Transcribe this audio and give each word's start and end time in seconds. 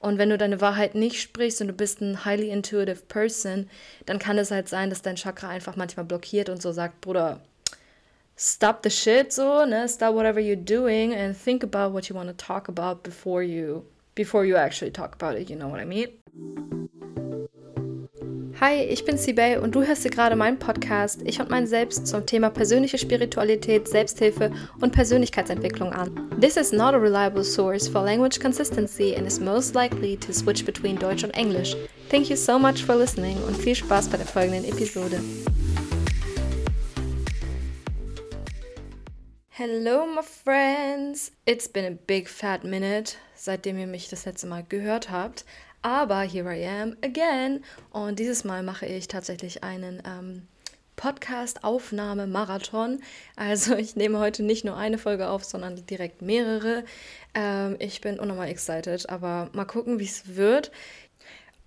Und 0.00 0.18
wenn 0.18 0.30
du 0.30 0.38
deine 0.38 0.60
Wahrheit 0.60 0.94
nicht 0.94 1.20
sprichst 1.20 1.60
und 1.60 1.68
du 1.68 1.72
bist 1.72 2.00
ein 2.00 2.24
highly 2.24 2.50
intuitive 2.50 3.02
person, 3.08 3.68
dann 4.06 4.18
kann 4.18 4.38
es 4.38 4.50
halt 4.50 4.68
sein, 4.68 4.90
dass 4.90 5.02
dein 5.02 5.16
Chakra 5.16 5.48
einfach 5.48 5.76
manchmal 5.76 6.06
blockiert 6.06 6.48
und 6.48 6.62
so 6.62 6.70
sagt, 6.70 7.00
Bruder, 7.00 7.40
stop 8.36 8.80
the 8.84 8.90
shit 8.90 9.32
so, 9.32 9.64
ne? 9.64 9.88
Stop 9.88 10.14
whatever 10.14 10.40
you're 10.40 10.56
doing 10.56 11.14
and 11.14 11.36
think 11.36 11.64
about 11.64 11.92
what 11.92 12.08
you 12.08 12.14
want 12.14 12.28
to 12.28 12.34
talk 12.34 12.68
about 12.68 13.02
before 13.02 13.42
you 13.42 13.84
before 14.14 14.44
you 14.44 14.56
actually 14.56 14.90
talk 14.90 15.14
about 15.14 15.38
it, 15.38 15.48
you 15.48 15.56
know 15.56 15.68
what 15.68 15.80
I 15.80 15.84
mean? 15.84 16.87
Hi, 18.60 18.82
ich 18.82 19.04
bin 19.04 19.16
Sibel 19.16 19.58
und 19.58 19.76
du 19.76 19.84
hörst 19.86 20.04
dir 20.04 20.10
gerade 20.10 20.34
meinen 20.34 20.58
Podcast 20.58 21.22
Ich 21.24 21.38
und 21.38 21.48
mein 21.48 21.68
Selbst 21.68 22.08
zum 22.08 22.26
Thema 22.26 22.50
persönliche 22.50 22.98
Spiritualität, 22.98 23.86
Selbsthilfe 23.86 24.50
und 24.80 24.92
Persönlichkeitsentwicklung 24.92 25.92
an. 25.92 26.28
This 26.40 26.56
is 26.56 26.72
not 26.72 26.92
a 26.92 26.96
reliable 26.96 27.44
source 27.44 27.86
for 27.86 28.02
language 28.02 28.40
consistency 28.40 29.14
and 29.14 29.28
is 29.28 29.38
most 29.38 29.76
likely 29.76 30.16
to 30.16 30.32
switch 30.32 30.64
between 30.64 30.98
Deutsch 30.98 31.22
und 31.22 31.36
Englisch. 31.36 31.76
Thank 32.10 32.30
you 32.30 32.36
so 32.36 32.58
much 32.58 32.84
for 32.84 32.96
listening 32.96 33.36
und 33.46 33.56
viel 33.56 33.76
Spaß 33.76 34.08
bei 34.08 34.16
der 34.16 34.26
folgenden 34.26 34.64
Episode. 34.64 35.20
Hello, 39.50 40.04
my 40.04 40.22
friends! 40.22 41.30
It's 41.44 41.68
been 41.68 41.84
a 41.84 41.96
big 42.08 42.28
fat 42.28 42.64
minute, 42.64 43.14
seitdem 43.34 43.78
ihr 43.78 43.86
mich 43.86 44.08
das 44.08 44.24
letzte 44.24 44.48
Mal 44.48 44.64
gehört 44.68 45.10
habt. 45.10 45.44
Aber 45.82 46.22
here 46.22 46.54
I 46.54 46.66
am 46.66 46.96
again. 47.02 47.62
Und 47.90 48.18
dieses 48.18 48.44
Mal 48.44 48.62
mache 48.62 48.86
ich 48.86 49.08
tatsächlich 49.08 49.62
einen 49.62 50.02
ähm, 50.04 50.48
Podcast-Aufnahme-Marathon. 50.96 53.00
Also 53.36 53.76
ich 53.76 53.96
nehme 53.96 54.18
heute 54.18 54.42
nicht 54.42 54.64
nur 54.64 54.76
eine 54.76 54.98
Folge 54.98 55.28
auf, 55.28 55.44
sondern 55.44 55.86
direkt 55.86 56.20
mehrere. 56.20 56.84
Ähm, 57.34 57.76
ich 57.78 58.00
bin 58.00 58.18
unnormal 58.18 58.48
excited, 58.48 59.08
aber 59.08 59.50
mal 59.52 59.64
gucken, 59.64 60.00
wie 60.00 60.04
es 60.04 60.36
wird. 60.36 60.72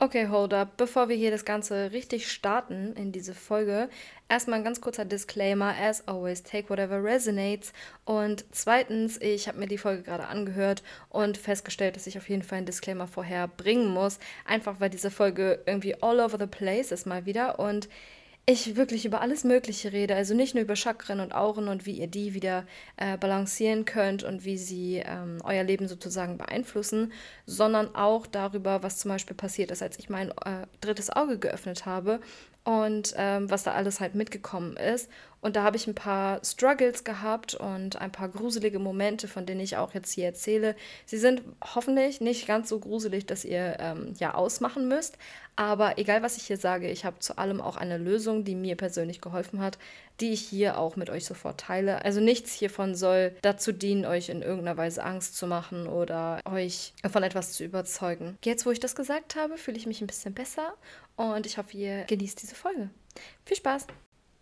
Okay, 0.03 0.27
hold 0.29 0.51
up. 0.51 0.77
Bevor 0.77 1.09
wir 1.09 1.15
hier 1.15 1.29
das 1.29 1.45
Ganze 1.45 1.91
richtig 1.91 2.31
starten 2.31 2.93
in 2.95 3.11
diese 3.11 3.35
Folge, 3.35 3.87
erstmal 4.29 4.57
ein 4.57 4.63
ganz 4.63 4.81
kurzer 4.81 5.05
Disclaimer. 5.05 5.75
As 5.79 6.07
always, 6.07 6.41
take 6.41 6.71
whatever 6.71 7.03
resonates. 7.03 7.71
Und 8.03 8.43
zweitens, 8.49 9.21
ich 9.21 9.47
habe 9.47 9.59
mir 9.59 9.67
die 9.67 9.77
Folge 9.77 10.01
gerade 10.01 10.25
angehört 10.25 10.81
und 11.09 11.37
festgestellt, 11.37 11.95
dass 11.95 12.07
ich 12.07 12.17
auf 12.17 12.29
jeden 12.29 12.41
Fall 12.41 12.57
einen 12.57 12.65
Disclaimer 12.65 13.05
vorher 13.05 13.47
bringen 13.47 13.89
muss. 13.89 14.17
Einfach 14.43 14.79
weil 14.79 14.89
diese 14.89 15.11
Folge 15.11 15.61
irgendwie 15.67 15.93
all 16.01 16.19
over 16.19 16.39
the 16.39 16.47
place 16.47 16.91
ist 16.91 17.05
mal 17.05 17.27
wieder. 17.27 17.59
Und 17.59 17.87
ich 18.45 18.75
wirklich 18.75 19.05
über 19.05 19.21
alles 19.21 19.43
Mögliche 19.43 19.91
rede. 19.91 20.15
Also 20.15 20.33
nicht 20.33 20.55
nur 20.55 20.63
über 20.63 20.75
Chakren 20.75 21.19
und 21.19 21.33
Auren 21.33 21.67
und 21.67 21.85
wie 21.85 21.99
ihr 21.99 22.07
die 22.07 22.33
wieder 22.33 22.65
äh, 22.97 23.17
balancieren 23.17 23.85
könnt 23.85 24.23
und 24.23 24.45
wie 24.45 24.57
sie 24.57 25.03
ähm, 25.05 25.37
euer 25.43 25.63
Leben 25.63 25.87
sozusagen 25.87 26.37
beeinflussen, 26.37 27.13
sondern 27.45 27.95
auch 27.95 28.25
darüber, 28.27 28.83
was 28.83 28.97
zum 28.97 29.09
Beispiel 29.09 29.35
passiert 29.35 29.71
ist, 29.71 29.83
als 29.83 29.99
ich 29.99 30.09
mein 30.09 30.31
äh, 30.31 30.65
drittes 30.81 31.09
Auge 31.09 31.37
geöffnet 31.37 31.85
habe 31.85 32.19
und 32.63 33.13
ähm, 33.17 33.49
was 33.49 33.63
da 33.63 33.73
alles 33.73 33.99
halt 33.99 34.15
mitgekommen 34.15 34.77
ist. 34.77 35.09
Und 35.41 35.55
da 35.55 35.63
habe 35.63 35.75
ich 35.75 35.87
ein 35.87 35.95
paar 35.95 36.39
Struggles 36.45 37.03
gehabt 37.03 37.55
und 37.55 37.99
ein 37.99 38.11
paar 38.11 38.29
gruselige 38.29 38.77
Momente, 38.77 39.27
von 39.27 39.47
denen 39.47 39.59
ich 39.59 39.75
auch 39.75 39.95
jetzt 39.95 40.11
hier 40.11 40.25
erzähle. 40.25 40.75
Sie 41.07 41.17
sind 41.17 41.41
hoffentlich 41.63 42.21
nicht 42.21 42.45
ganz 42.45 42.69
so 42.69 42.79
gruselig, 42.79 43.25
dass 43.25 43.43
ihr 43.43 43.77
ähm, 43.79 44.13
ja 44.19 44.35
ausmachen 44.35 44.87
müsst. 44.87 45.17
Aber 45.55 45.97
egal, 45.97 46.21
was 46.21 46.37
ich 46.37 46.43
hier 46.43 46.57
sage, 46.57 46.89
ich 46.89 47.05
habe 47.05 47.19
zu 47.19 47.37
allem 47.37 47.59
auch 47.59 47.75
eine 47.75 47.97
Lösung, 47.97 48.43
die 48.43 48.55
mir 48.55 48.77
persönlich 48.77 49.19
geholfen 49.19 49.59
hat, 49.59 49.79
die 50.19 50.31
ich 50.31 50.41
hier 50.41 50.77
auch 50.77 50.95
mit 50.95 51.09
euch 51.09 51.25
sofort 51.25 51.59
teile. 51.59 52.05
Also 52.05 52.21
nichts 52.21 52.53
hiervon 52.53 52.93
soll 52.95 53.35
dazu 53.41 53.71
dienen, 53.71 54.05
euch 54.05 54.29
in 54.29 54.43
irgendeiner 54.43 54.77
Weise 54.77 55.03
Angst 55.03 55.35
zu 55.35 55.47
machen 55.47 55.87
oder 55.87 56.39
euch 56.45 56.93
von 57.11 57.23
etwas 57.23 57.53
zu 57.53 57.63
überzeugen. 57.63 58.37
Jetzt, 58.45 58.65
wo 58.65 58.71
ich 58.71 58.79
das 58.79 58.95
gesagt 58.95 59.35
habe, 59.35 59.57
fühle 59.57 59.77
ich 59.77 59.87
mich 59.87 60.01
ein 60.01 60.07
bisschen 60.07 60.33
besser 60.33 60.73
und 61.15 61.45
ich 61.45 61.57
hoffe, 61.57 61.77
ihr 61.77 62.03
genießt 62.05 62.41
diese 62.41 62.55
Folge. 62.55 62.89
Viel 63.45 63.57
Spaß! 63.57 63.87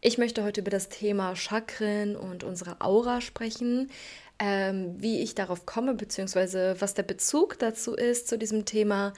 Ich 0.02 0.18
möchte 0.18 0.46
heute 0.46 0.62
über 0.62 0.72
das 0.72 0.88
Thema 0.88 1.36
Chakren 1.36 2.16
und 2.16 2.46
unsere 2.46 2.80
Aura 2.80 3.20
sprechen, 3.20 3.92
ähm, 4.40 4.96
wie 4.98 5.20
ich 5.22 5.36
darauf 5.36 5.66
komme, 5.66 5.94
beziehungsweise 5.94 6.78
was 6.80 6.94
der 6.94 7.04
Bezug 7.04 7.60
dazu 7.60 7.96
ist 7.96 8.30
zu 8.30 8.38
diesem 8.38 8.64
Thema. 8.64 9.12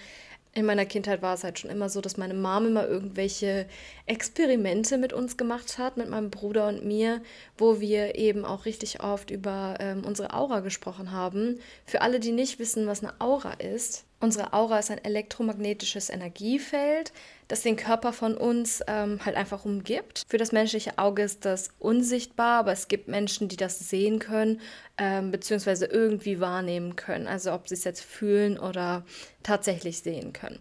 In 0.54 0.66
meiner 0.66 0.86
Kindheit 0.86 1.22
war 1.22 1.36
es 1.36 1.46
halt 1.46 1.60
schon 1.60 1.70
immer 1.70 1.88
so, 1.88 2.02
dass 2.02 2.18
meine 2.18 2.34
Mom 2.34 2.66
immer 2.66 2.86
irgendwelche 2.86 3.68
Experimente 4.06 4.98
mit 4.98 5.14
uns 5.14 5.38
gemacht 5.38 5.78
hat, 5.78 5.96
mit 5.96 6.10
meinem 6.10 6.30
Bruder 6.30 6.68
und 6.68 6.84
mir, 6.84 7.22
wo 7.58 7.80
wir 7.80 8.16
eben 8.16 8.44
auch 8.44 8.66
richtig 8.66 9.02
oft 9.02 9.32
über 9.32 9.76
ähm, 9.80 10.04
unsere 10.04 10.34
Aura 10.34 10.60
gesprochen 10.60 11.12
haben. 11.12 11.60
Für 11.86 12.02
alle, 12.02 12.20
die 12.20 12.34
nicht 12.34 12.60
wissen, 12.60 12.86
was 12.86 13.02
eine 13.02 13.14
Aura 13.22 13.54
ist, 13.54 14.04
unsere 14.20 14.52
Aura 14.52 14.80
ist 14.80 14.92
ein 14.92 15.04
elektromagnetisches 15.04 16.10
Energiefeld, 16.10 17.14
das 17.52 17.62
den 17.62 17.76
Körper 17.76 18.14
von 18.14 18.38
uns 18.38 18.82
ähm, 18.88 19.20
halt 19.26 19.36
einfach 19.36 19.66
umgibt. 19.66 20.24
Für 20.30 20.38
das 20.38 20.54
menschliche 20.54 20.98
Auge 20.98 21.24
ist 21.24 21.44
das 21.44 21.72
unsichtbar, 21.80 22.60
aber 22.60 22.72
es 22.72 22.88
gibt 22.88 23.10
Menschen, 23.10 23.50
die 23.50 23.58
das 23.58 23.78
sehen 23.90 24.20
können, 24.20 24.62
ähm, 24.98 25.32
beziehungsweise 25.32 25.86
irgendwie 25.86 26.40
wahrnehmen 26.40 26.96
können. 26.96 27.28
Also 27.28 27.52
ob 27.52 27.68
sie 27.68 27.74
es 27.74 27.84
jetzt 27.84 28.04
fühlen 28.04 28.58
oder 28.58 29.04
tatsächlich 29.44 30.00
sehen 30.00 30.32
können. 30.32 30.60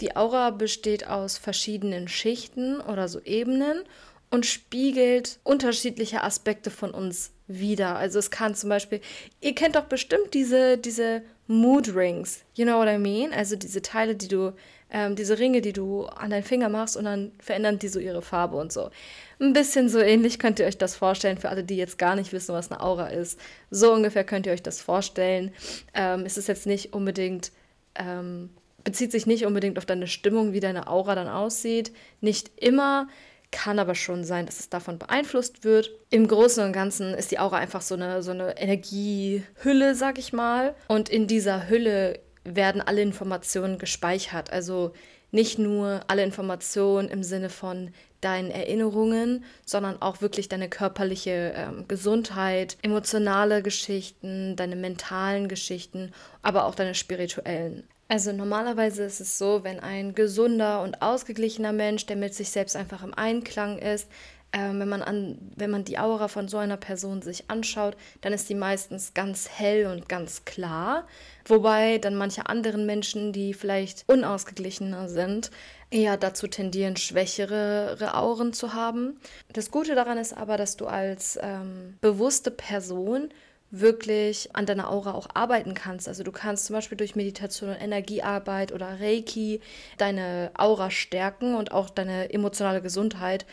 Die 0.00 0.14
Aura 0.14 0.50
besteht 0.50 1.08
aus 1.08 1.38
verschiedenen 1.38 2.06
Schichten 2.06 2.80
oder 2.80 3.08
so 3.08 3.20
Ebenen 3.20 3.82
und 4.30 4.46
spiegelt 4.46 5.40
unterschiedliche 5.42 6.22
Aspekte 6.22 6.70
von 6.70 6.92
uns 6.92 7.32
wieder. 7.48 7.96
Also 7.96 8.20
es 8.20 8.30
kann 8.30 8.54
zum 8.54 8.68
Beispiel, 8.68 9.00
ihr 9.40 9.56
kennt 9.56 9.74
doch 9.74 9.86
bestimmt 9.86 10.34
diese, 10.34 10.78
diese 10.78 11.22
Mood 11.48 11.96
Rings, 11.96 12.44
you 12.54 12.64
know 12.64 12.78
what 12.78 12.88
I 12.88 12.98
mean? 12.98 13.32
Also 13.32 13.56
diese 13.56 13.82
Teile, 13.82 14.14
die 14.14 14.28
du 14.28 14.52
ähm, 14.90 15.16
diese 15.16 15.38
Ringe, 15.38 15.60
die 15.60 15.72
du 15.72 16.06
an 16.06 16.30
deinen 16.30 16.42
Finger 16.42 16.68
machst 16.68 16.96
und 16.96 17.04
dann 17.04 17.32
verändern 17.40 17.78
die 17.78 17.88
so 17.88 17.98
ihre 17.98 18.22
Farbe 18.22 18.56
und 18.56 18.72
so. 18.72 18.90
Ein 19.40 19.52
bisschen 19.52 19.88
so 19.88 19.98
ähnlich 19.98 20.38
könnt 20.38 20.58
ihr 20.58 20.66
euch 20.66 20.78
das 20.78 20.96
vorstellen 20.96 21.38
für 21.38 21.48
alle, 21.48 21.64
die 21.64 21.76
jetzt 21.76 21.98
gar 21.98 22.16
nicht 22.16 22.32
wissen, 22.32 22.54
was 22.54 22.70
eine 22.70 22.80
Aura 22.80 23.08
ist. 23.08 23.38
So 23.70 23.92
ungefähr 23.92 24.24
könnt 24.24 24.46
ihr 24.46 24.52
euch 24.52 24.62
das 24.62 24.80
vorstellen. 24.80 25.52
Ähm, 25.94 26.24
es 26.24 26.38
ist 26.38 26.48
jetzt 26.48 26.66
nicht 26.66 26.92
unbedingt, 26.94 27.52
ähm, 27.94 28.50
bezieht 28.82 29.12
sich 29.12 29.26
nicht 29.26 29.44
unbedingt 29.44 29.78
auf 29.78 29.86
deine 29.86 30.06
Stimmung, 30.06 30.52
wie 30.52 30.60
deine 30.60 30.88
Aura 30.88 31.14
dann 31.14 31.28
aussieht. 31.28 31.92
Nicht 32.20 32.50
immer. 32.56 33.08
Kann 33.50 33.78
aber 33.78 33.94
schon 33.94 34.24
sein, 34.24 34.44
dass 34.44 34.60
es 34.60 34.68
davon 34.68 34.98
beeinflusst 34.98 35.64
wird. 35.64 35.90
Im 36.10 36.28
Großen 36.28 36.62
und 36.64 36.72
Ganzen 36.72 37.14
ist 37.14 37.30
die 37.30 37.38
Aura 37.38 37.56
einfach 37.56 37.80
so 37.80 37.94
eine, 37.94 38.22
so 38.22 38.30
eine 38.30 38.58
Energiehülle, 38.58 39.94
sag 39.94 40.18
ich 40.18 40.34
mal. 40.34 40.74
Und 40.88 41.08
in 41.08 41.26
dieser 41.26 41.68
Hülle 41.70 42.20
werden 42.56 42.80
alle 42.80 43.02
Informationen 43.02 43.78
gespeichert. 43.78 44.52
Also 44.52 44.92
nicht 45.30 45.58
nur 45.58 46.00
alle 46.08 46.24
Informationen 46.24 47.08
im 47.08 47.22
Sinne 47.22 47.50
von 47.50 47.90
deinen 48.20 48.50
Erinnerungen, 48.50 49.44
sondern 49.64 50.00
auch 50.02 50.20
wirklich 50.20 50.48
deine 50.48 50.68
körperliche 50.68 51.52
ähm, 51.54 51.84
Gesundheit, 51.86 52.76
emotionale 52.82 53.62
Geschichten, 53.62 54.56
deine 54.56 54.76
mentalen 54.76 55.48
Geschichten, 55.48 56.12
aber 56.42 56.64
auch 56.64 56.74
deine 56.74 56.94
spirituellen. 56.94 57.84
Also 58.10 58.32
normalerweise 58.32 59.04
ist 59.04 59.20
es 59.20 59.36
so, 59.36 59.64
wenn 59.64 59.80
ein 59.80 60.14
gesunder 60.14 60.82
und 60.82 61.02
ausgeglichener 61.02 61.72
Mensch, 61.72 62.06
der 62.06 62.16
mit 62.16 62.34
sich 62.34 62.48
selbst 62.48 62.74
einfach 62.74 63.04
im 63.04 63.12
Einklang 63.12 63.78
ist, 63.78 64.08
ähm, 64.52 64.80
wenn, 64.80 64.88
man 64.88 65.02
an, 65.02 65.38
wenn 65.56 65.70
man 65.70 65.84
die 65.84 65.98
Aura 65.98 66.28
von 66.28 66.48
so 66.48 66.56
einer 66.56 66.76
Person 66.76 67.20
sich 67.20 67.50
anschaut, 67.50 67.96
dann 68.22 68.32
ist 68.32 68.48
die 68.48 68.54
meistens 68.54 69.12
ganz 69.12 69.48
hell 69.48 69.86
und 69.86 70.08
ganz 70.08 70.44
klar. 70.44 71.06
Wobei 71.44 71.98
dann 71.98 72.14
manche 72.14 72.46
anderen 72.46 72.86
Menschen, 72.86 73.32
die 73.32 73.52
vielleicht 73.52 74.04
unausgeglichener 74.06 75.08
sind, 75.08 75.50
eher 75.90 76.16
dazu 76.16 76.46
tendieren, 76.46 76.96
schwächere 76.96 78.14
Auren 78.14 78.52
zu 78.52 78.74
haben. 78.74 79.18
Das 79.52 79.70
Gute 79.70 79.94
daran 79.94 80.18
ist 80.18 80.36
aber, 80.36 80.56
dass 80.56 80.76
du 80.76 80.86
als 80.86 81.38
ähm, 81.42 81.96
bewusste 82.00 82.50
Person 82.50 83.30
wirklich 83.70 84.54
an 84.54 84.64
deiner 84.64 84.90
Aura 84.90 85.12
auch 85.12 85.28
arbeiten 85.34 85.74
kannst. 85.74 86.08
Also 86.08 86.22
du 86.22 86.32
kannst 86.32 86.66
zum 86.66 86.74
Beispiel 86.74 86.96
durch 86.96 87.16
Meditation 87.16 87.70
und 87.70 87.76
Energiearbeit 87.76 88.72
oder 88.72 88.98
Reiki 89.00 89.60
deine 89.98 90.50
Aura 90.56 90.90
stärken 90.90 91.54
und 91.54 91.72
auch 91.72 91.90
deine 91.90 92.32
emotionale 92.32 92.80
Gesundheit 92.80 93.44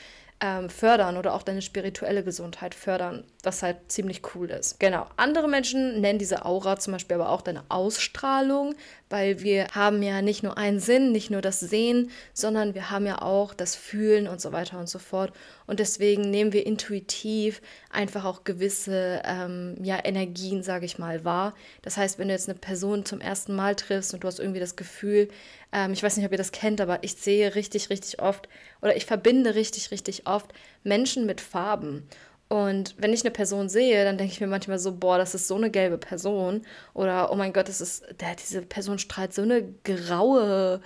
ähm, 0.46 0.70
fördern 0.70 1.18
oder 1.18 1.34
auch 1.34 1.42
deine 1.42 1.64
spirituelle 1.64 2.24
Gesundheit 2.24 2.76
fördern, 2.76 3.24
was 3.42 3.64
halt 3.64 3.78
ziemlich 3.88 4.22
cool 4.36 4.52
ist. 4.52 4.80
Genau. 4.80 5.08
Andere 5.18 5.48
Menschen 5.48 6.02
nennen 6.02 6.20
diese 6.20 6.46
Aura 6.46 6.78
zum 6.78 6.94
Beispiel 6.94 7.16
aber 7.16 7.32
auch 7.32 7.42
deine 7.42 7.64
Ausstrahlung, 7.70 8.76
weil 9.10 9.42
wir 9.42 9.68
haben 9.74 10.04
ja 10.04 10.22
nicht 10.22 10.44
nur 10.44 10.56
einen 10.56 10.80
Sinn, 10.80 11.12
nicht 11.12 11.32
nur 11.32 11.42
das 11.42 11.60
Sehen, 11.60 12.12
sondern 12.34 12.76
wir 12.76 12.92
haben 12.92 13.08
ja 13.08 13.24
auch 13.24 13.56
das 13.56 13.76
Fühlen 13.76 14.28
und 14.28 14.40
so 14.40 14.52
weiter 14.52 14.78
und 14.78 14.88
so 14.88 15.00
fort. 15.00 15.34
Und 15.68 15.80
deswegen 15.80 16.30
nehmen 16.30 16.54
wir 16.54 16.66
intuitiv 16.66 17.62
einfach 17.90 18.26
auch 18.26 18.44
gewisse 18.44 19.22
ähm, 19.26 19.76
ja, 19.82 20.00
Energien, 20.04 20.64
sage 20.64 20.86
ich 20.86 21.00
mal, 21.00 21.26
wahr. 21.26 21.54
Das 21.82 21.98
heißt, 21.98 22.20
wenn 22.20 22.28
du 22.28 22.34
jetzt 22.34 22.50
eine 22.50 22.58
Person 22.58 23.06
zum 23.06 23.22
ersten 23.22 23.56
Mal 23.56 23.76
triffst 23.76 24.14
und 24.14 24.24
du 24.24 24.28
hast 24.28 24.40
irgendwie 24.40 24.60
das 24.60 24.76
Gefühl, 24.76 25.30
ähm, 25.72 25.94
ich 25.94 26.04
weiß 26.04 26.18
nicht, 26.18 26.26
ob 26.26 26.32
ihr 26.32 26.38
das 26.38 26.52
kennt, 26.52 26.82
aber 26.82 27.04
ich 27.04 27.16
sehe 27.16 27.56
richtig, 27.56 27.90
richtig 27.90 28.22
oft 28.22 28.48
oder 28.82 28.96
ich 28.96 29.06
verbinde 29.06 29.56
richtig, 29.56 29.92
richtig 29.92 30.28
oft 30.28 30.54
Menschen 30.84 31.26
mit 31.26 31.42
Farben. 31.42 32.08
Und 32.48 32.94
wenn 33.00 33.12
ich 33.12 33.24
eine 33.24 33.32
Person 33.32 33.70
sehe, 33.70 34.04
dann 34.06 34.18
denke 34.20 34.32
ich 34.32 34.40
mir 34.40 34.48
manchmal 34.48 34.78
so, 34.78 34.96
boah, 34.96 35.18
das 35.18 35.34
ist 35.34 35.48
so 35.48 35.56
eine 35.56 35.72
gelbe 35.72 35.98
Person. 35.98 36.62
Oder, 36.94 37.32
oh 37.32 37.36
mein 37.36 37.54
Gott, 37.54 37.68
das 37.68 37.82
ist, 37.82 38.06
der, 38.20 38.36
diese 38.36 38.62
Person 38.62 39.00
strahlt 39.00 39.34
so 39.34 39.42
eine 39.42 39.64
graue 39.84 40.82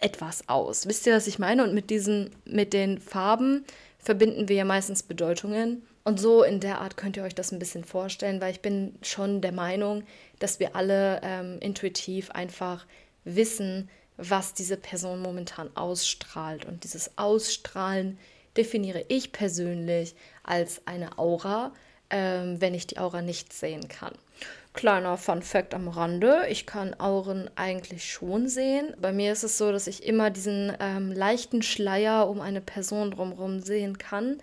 etwas 0.00 0.48
aus. 0.48 0.86
Wisst 0.88 1.06
ihr, 1.06 1.14
was 1.14 1.28
ich 1.28 1.38
meine? 1.38 1.62
Und 1.62 1.74
mit 1.74 1.90
diesen, 1.90 2.30
mit 2.44 2.72
den 2.72 2.98
Farben 2.98 3.64
verbinden 4.02 4.48
wir 4.48 4.56
ja 4.56 4.64
meistens 4.64 5.02
Bedeutungen. 5.02 5.82
Und 6.04 6.18
so 6.18 6.42
in 6.42 6.58
der 6.58 6.80
Art 6.80 6.96
könnt 6.96 7.16
ihr 7.16 7.22
euch 7.22 7.34
das 7.34 7.52
ein 7.52 7.60
bisschen 7.60 7.84
vorstellen, 7.84 8.40
weil 8.40 8.50
ich 8.50 8.60
bin 8.60 8.96
schon 9.02 9.40
der 9.40 9.52
Meinung, 9.52 10.02
dass 10.40 10.58
wir 10.58 10.74
alle 10.74 11.20
ähm, 11.22 11.58
intuitiv 11.60 12.30
einfach 12.32 12.84
wissen, 13.24 13.88
was 14.16 14.52
diese 14.52 14.76
Person 14.76 15.22
momentan 15.22 15.70
ausstrahlt. 15.76 16.64
Und 16.64 16.82
dieses 16.82 17.16
Ausstrahlen 17.16 18.18
definiere 18.56 19.04
ich 19.08 19.32
persönlich 19.32 20.14
als 20.42 20.86
eine 20.86 21.18
Aura, 21.18 21.72
ähm, 22.10 22.60
wenn 22.60 22.74
ich 22.74 22.88
die 22.88 22.98
Aura 22.98 23.22
nicht 23.22 23.52
sehen 23.52 23.88
kann. 23.88 24.12
Kleiner 24.74 25.18
Fun 25.18 25.42
Fact 25.42 25.74
am 25.74 25.88
Rande, 25.88 26.46
ich 26.48 26.64
kann 26.64 26.94
Auren 26.94 27.50
eigentlich 27.56 28.10
schon 28.10 28.48
sehen. 28.48 28.94
Bei 28.98 29.12
mir 29.12 29.32
ist 29.32 29.42
es 29.42 29.58
so, 29.58 29.70
dass 29.70 29.86
ich 29.86 30.06
immer 30.06 30.30
diesen 30.30 30.72
ähm, 30.80 31.12
leichten 31.12 31.60
Schleier 31.60 32.26
um 32.28 32.40
eine 32.40 32.62
Person 32.62 33.10
drumherum 33.10 33.60
sehen 33.60 33.98
kann. 33.98 34.38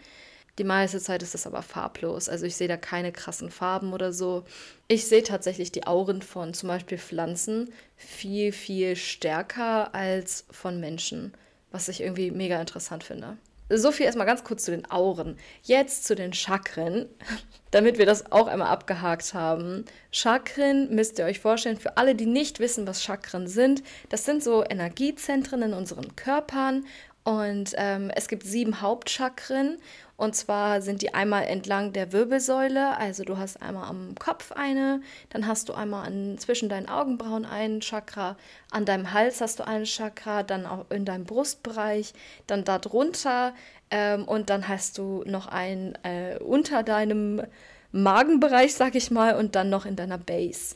Die 0.59 0.63
meiste 0.63 0.99
Zeit 0.99 1.23
ist 1.23 1.33
das 1.33 1.47
aber 1.47 1.63
farblos. 1.63 2.29
Also 2.29 2.45
ich 2.45 2.55
sehe 2.55 2.67
da 2.67 2.77
keine 2.77 3.11
krassen 3.11 3.49
Farben 3.49 3.91
oder 3.91 4.13
so. 4.13 4.43
Ich 4.87 5.07
sehe 5.07 5.23
tatsächlich 5.23 5.71
die 5.71 5.87
Auren 5.87 6.21
von 6.21 6.53
zum 6.53 6.69
Beispiel 6.69 6.99
Pflanzen 6.99 7.73
viel, 7.95 8.51
viel 8.51 8.95
stärker 8.95 9.95
als 9.95 10.45
von 10.51 10.79
Menschen, 10.79 11.33
was 11.71 11.87
ich 11.87 12.01
irgendwie 12.01 12.29
mega 12.29 12.59
interessant 12.59 13.03
finde. 13.03 13.37
So 13.71 13.91
viel 13.91 14.07
erstmal 14.07 14.25
ganz 14.25 14.43
kurz 14.43 14.65
zu 14.65 14.71
den 14.71 14.89
Auren. 14.89 15.37
Jetzt 15.61 16.05
zu 16.05 16.15
den 16.15 16.33
Chakren, 16.33 17.07
damit 17.71 17.99
wir 17.99 18.07
das 18.07 18.31
auch 18.31 18.47
einmal 18.47 18.69
abgehakt 18.69 19.33
haben. 19.35 19.85
Chakren 20.11 20.93
müsst 20.93 21.19
ihr 21.19 21.25
euch 21.25 21.39
vorstellen, 21.39 21.77
für 21.77 21.97
alle, 21.97 22.15
die 22.15 22.25
nicht 22.25 22.59
wissen, 22.59 22.87
was 22.87 23.03
Chakren 23.03 23.47
sind, 23.47 23.83
das 24.09 24.25
sind 24.25 24.43
so 24.43 24.63
Energiezentren 24.67 25.61
in 25.61 25.73
unseren 25.73 26.15
Körpern 26.15 26.85
und 27.29 27.75
ähm, 27.77 28.09
es 28.15 28.27
gibt 28.27 28.41
sieben 28.41 28.81
Hauptchakren 28.81 29.77
und 30.17 30.35
zwar 30.35 30.81
sind 30.81 31.03
die 31.03 31.13
einmal 31.13 31.43
entlang 31.45 31.93
der 31.93 32.11
Wirbelsäule, 32.11 32.97
also 32.97 33.23
du 33.23 33.37
hast 33.37 33.61
einmal 33.61 33.87
am 33.87 34.15
Kopf 34.15 34.51
eine, 34.51 35.01
dann 35.29 35.45
hast 35.45 35.69
du 35.69 35.73
einmal 35.73 36.07
an, 36.07 36.39
zwischen 36.39 36.69
deinen 36.69 36.89
Augenbrauen 36.89 37.45
einen 37.45 37.81
Chakra, 37.81 38.35
an 38.71 38.85
deinem 38.85 39.13
Hals 39.13 39.41
hast 39.41 39.59
du 39.59 39.67
einen 39.67 39.85
Chakra, 39.85 40.41
dann 40.41 40.65
auch 40.65 40.89
in 40.89 41.05
deinem 41.05 41.25
Brustbereich, 41.25 42.13
dann 42.47 42.63
darunter 42.63 43.53
ähm, 43.91 44.23
und 44.23 44.49
dann 44.49 44.67
hast 44.67 44.97
du 44.97 45.23
noch 45.27 45.45
einen 45.45 45.93
äh, 46.01 46.39
unter 46.39 46.81
deinem 46.81 47.43
Magenbereich, 47.91 48.73
sag 48.73 48.95
ich 48.95 49.11
mal, 49.11 49.35
und 49.35 49.53
dann 49.53 49.69
noch 49.69 49.85
in 49.85 49.95
deiner 49.95 50.17
Base. 50.17 50.75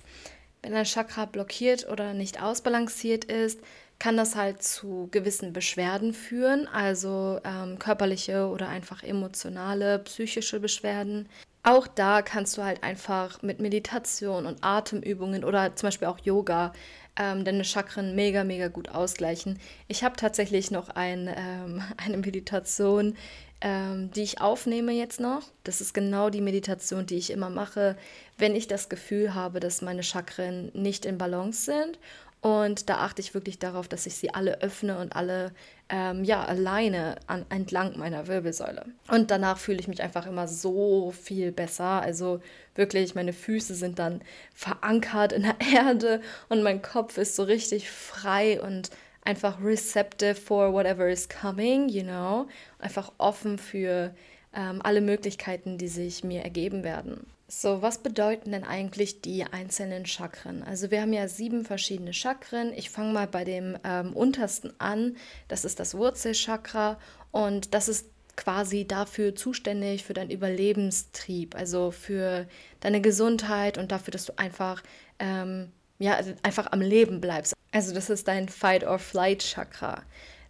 Wenn 0.61 0.75
ein 0.75 0.85
Chakra 0.85 1.25
blockiert 1.25 1.89
oder 1.89 2.13
nicht 2.13 2.43
ausbalanciert 2.43 3.25
ist, 3.25 3.59
kann 4.03 4.17
das 4.17 4.35
halt 4.35 4.61
zu 4.61 5.07
gewissen 5.11 5.53
Beschwerden 5.53 6.13
führen, 6.13 6.67
also 6.67 7.39
ähm, 7.45 7.79
körperliche 7.79 8.49
oder 8.49 8.67
einfach 8.67 9.01
emotionale, 9.01 9.97
psychische 9.99 10.59
Beschwerden. 10.59 11.29
Auch 11.63 11.87
da 11.87 12.21
kannst 12.21 12.57
du 12.57 12.63
halt 12.63 12.83
einfach 12.83 13.41
mit 13.43 13.61
Meditation 13.61 14.45
und 14.45 14.61
Atemübungen 14.61 15.45
oder 15.45 15.77
zum 15.77 15.87
Beispiel 15.87 16.09
auch 16.09 16.19
Yoga 16.19 16.73
ähm, 17.17 17.45
deine 17.45 17.63
Chakren 17.63 18.13
mega, 18.13 18.43
mega 18.43 18.67
gut 18.67 18.89
ausgleichen. 18.89 19.57
Ich 19.87 20.03
habe 20.03 20.17
tatsächlich 20.17 20.69
noch 20.69 20.89
ein, 20.89 21.33
ähm, 21.33 21.81
eine 21.97 22.17
Meditation, 22.17 23.15
ähm, 23.61 24.11
die 24.11 24.23
ich 24.23 24.41
aufnehme 24.41 24.91
jetzt 24.91 25.21
noch. 25.21 25.43
Das 25.63 25.79
ist 25.79 25.93
genau 25.93 26.29
die 26.29 26.41
Meditation, 26.41 27.05
die 27.05 27.15
ich 27.15 27.31
immer 27.31 27.49
mache, 27.49 27.95
wenn 28.37 28.53
ich 28.53 28.67
das 28.67 28.89
Gefühl 28.89 29.33
habe, 29.33 29.61
dass 29.61 29.81
meine 29.81 30.03
Chakren 30.03 30.71
nicht 30.73 31.05
in 31.05 31.17
Balance 31.17 31.63
sind 31.63 31.97
und 32.43 32.89
da 32.89 32.97
achte 32.97 33.21
ich 33.21 33.33
wirklich 33.33 33.57
darauf, 33.57 33.87
dass 33.87 34.05
ich 34.05 34.15
sie 34.15 34.33
alle 34.33 34.61
öffne 34.61 34.99
und 34.99 35.15
alle 35.15 35.53
ähm, 35.87 36.25
ja 36.25 36.43
alleine 36.43 37.15
an, 37.25 37.45
entlang 37.47 37.97
meiner 37.97 38.27
Wirbelsäule. 38.27 38.85
Und 39.07 39.31
danach 39.31 39.57
fühle 39.57 39.79
ich 39.79 39.87
mich 39.87 40.03
einfach 40.03 40.27
immer 40.27 40.49
so 40.49 41.11
viel 41.11 41.53
besser. 41.53 42.01
Also 42.01 42.41
wirklich, 42.75 43.15
meine 43.15 43.31
Füße 43.31 43.75
sind 43.75 43.97
dann 43.97 44.21
verankert 44.53 45.31
in 45.31 45.43
der 45.43 45.55
Erde 45.73 46.19
und 46.49 46.63
mein 46.63 46.81
Kopf 46.81 47.17
ist 47.17 47.37
so 47.37 47.43
richtig 47.43 47.89
frei 47.89 48.61
und 48.61 48.89
einfach 49.23 49.63
receptive 49.63 50.35
for 50.35 50.73
whatever 50.73 51.07
is 51.07 51.29
coming, 51.29 51.87
you 51.87 52.03
know. 52.03 52.47
Einfach 52.77 53.13
offen 53.19 53.57
für 53.57 54.13
ähm, 54.53 54.81
alle 54.83 54.99
Möglichkeiten, 54.99 55.77
die 55.77 55.87
sich 55.87 56.25
mir 56.25 56.41
ergeben 56.41 56.83
werden. 56.83 57.25
So, 57.55 57.83
was 57.83 57.99
bedeuten 57.99 58.51
denn 58.51 58.63
eigentlich 58.63 59.21
die 59.21 59.43
einzelnen 59.43 60.07
Chakren? 60.07 60.63
Also 60.63 60.89
wir 60.89 61.01
haben 61.01 61.13
ja 61.13 61.27
sieben 61.27 61.65
verschiedene 61.65 62.11
Chakren. 62.11 62.73
Ich 62.73 62.89
fange 62.89 63.13
mal 63.13 63.27
bei 63.27 63.43
dem 63.43 63.77
ähm, 63.83 64.13
untersten 64.13 64.73
an. 64.79 65.15
Das 65.49 65.63
ist 65.63 65.79
das 65.79 65.95
Wurzelchakra 65.95 66.97
und 67.31 67.75
das 67.75 67.89
ist 67.89 68.07
quasi 68.35 68.87
dafür 68.87 69.35
zuständig 69.35 70.03
für 70.03 70.15
deinen 70.15 70.31
Überlebenstrieb, 70.31 71.55
also 71.55 71.91
für 71.91 72.47
deine 72.79 73.01
Gesundheit 73.01 73.77
und 73.77 73.91
dafür, 73.91 74.11
dass 74.11 74.25
du 74.25 74.33
einfach 74.37 74.81
ähm, 75.19 75.71
ja 75.99 76.17
einfach 76.41 76.71
am 76.71 76.81
Leben 76.81 77.21
bleibst. 77.21 77.53
Also 77.71 77.93
das 77.93 78.09
ist 78.09 78.27
dein 78.27 78.49
Fight 78.49 78.83
or 78.83 78.97
Flight 78.97 79.43
Chakra. 79.43 80.01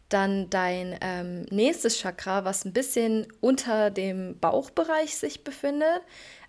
Dann 0.08 0.50
dein 0.50 0.98
ähm, 1.02 1.42
nächstes 1.50 2.00
Chakra, 2.00 2.46
was 2.46 2.66
ein 2.66 2.74
bisschen 2.74 3.28
unter 3.42 3.90
dem 3.92 4.40
Bauchbereich 4.40 5.18
sich 5.18 5.44
befindet, 5.44 6.02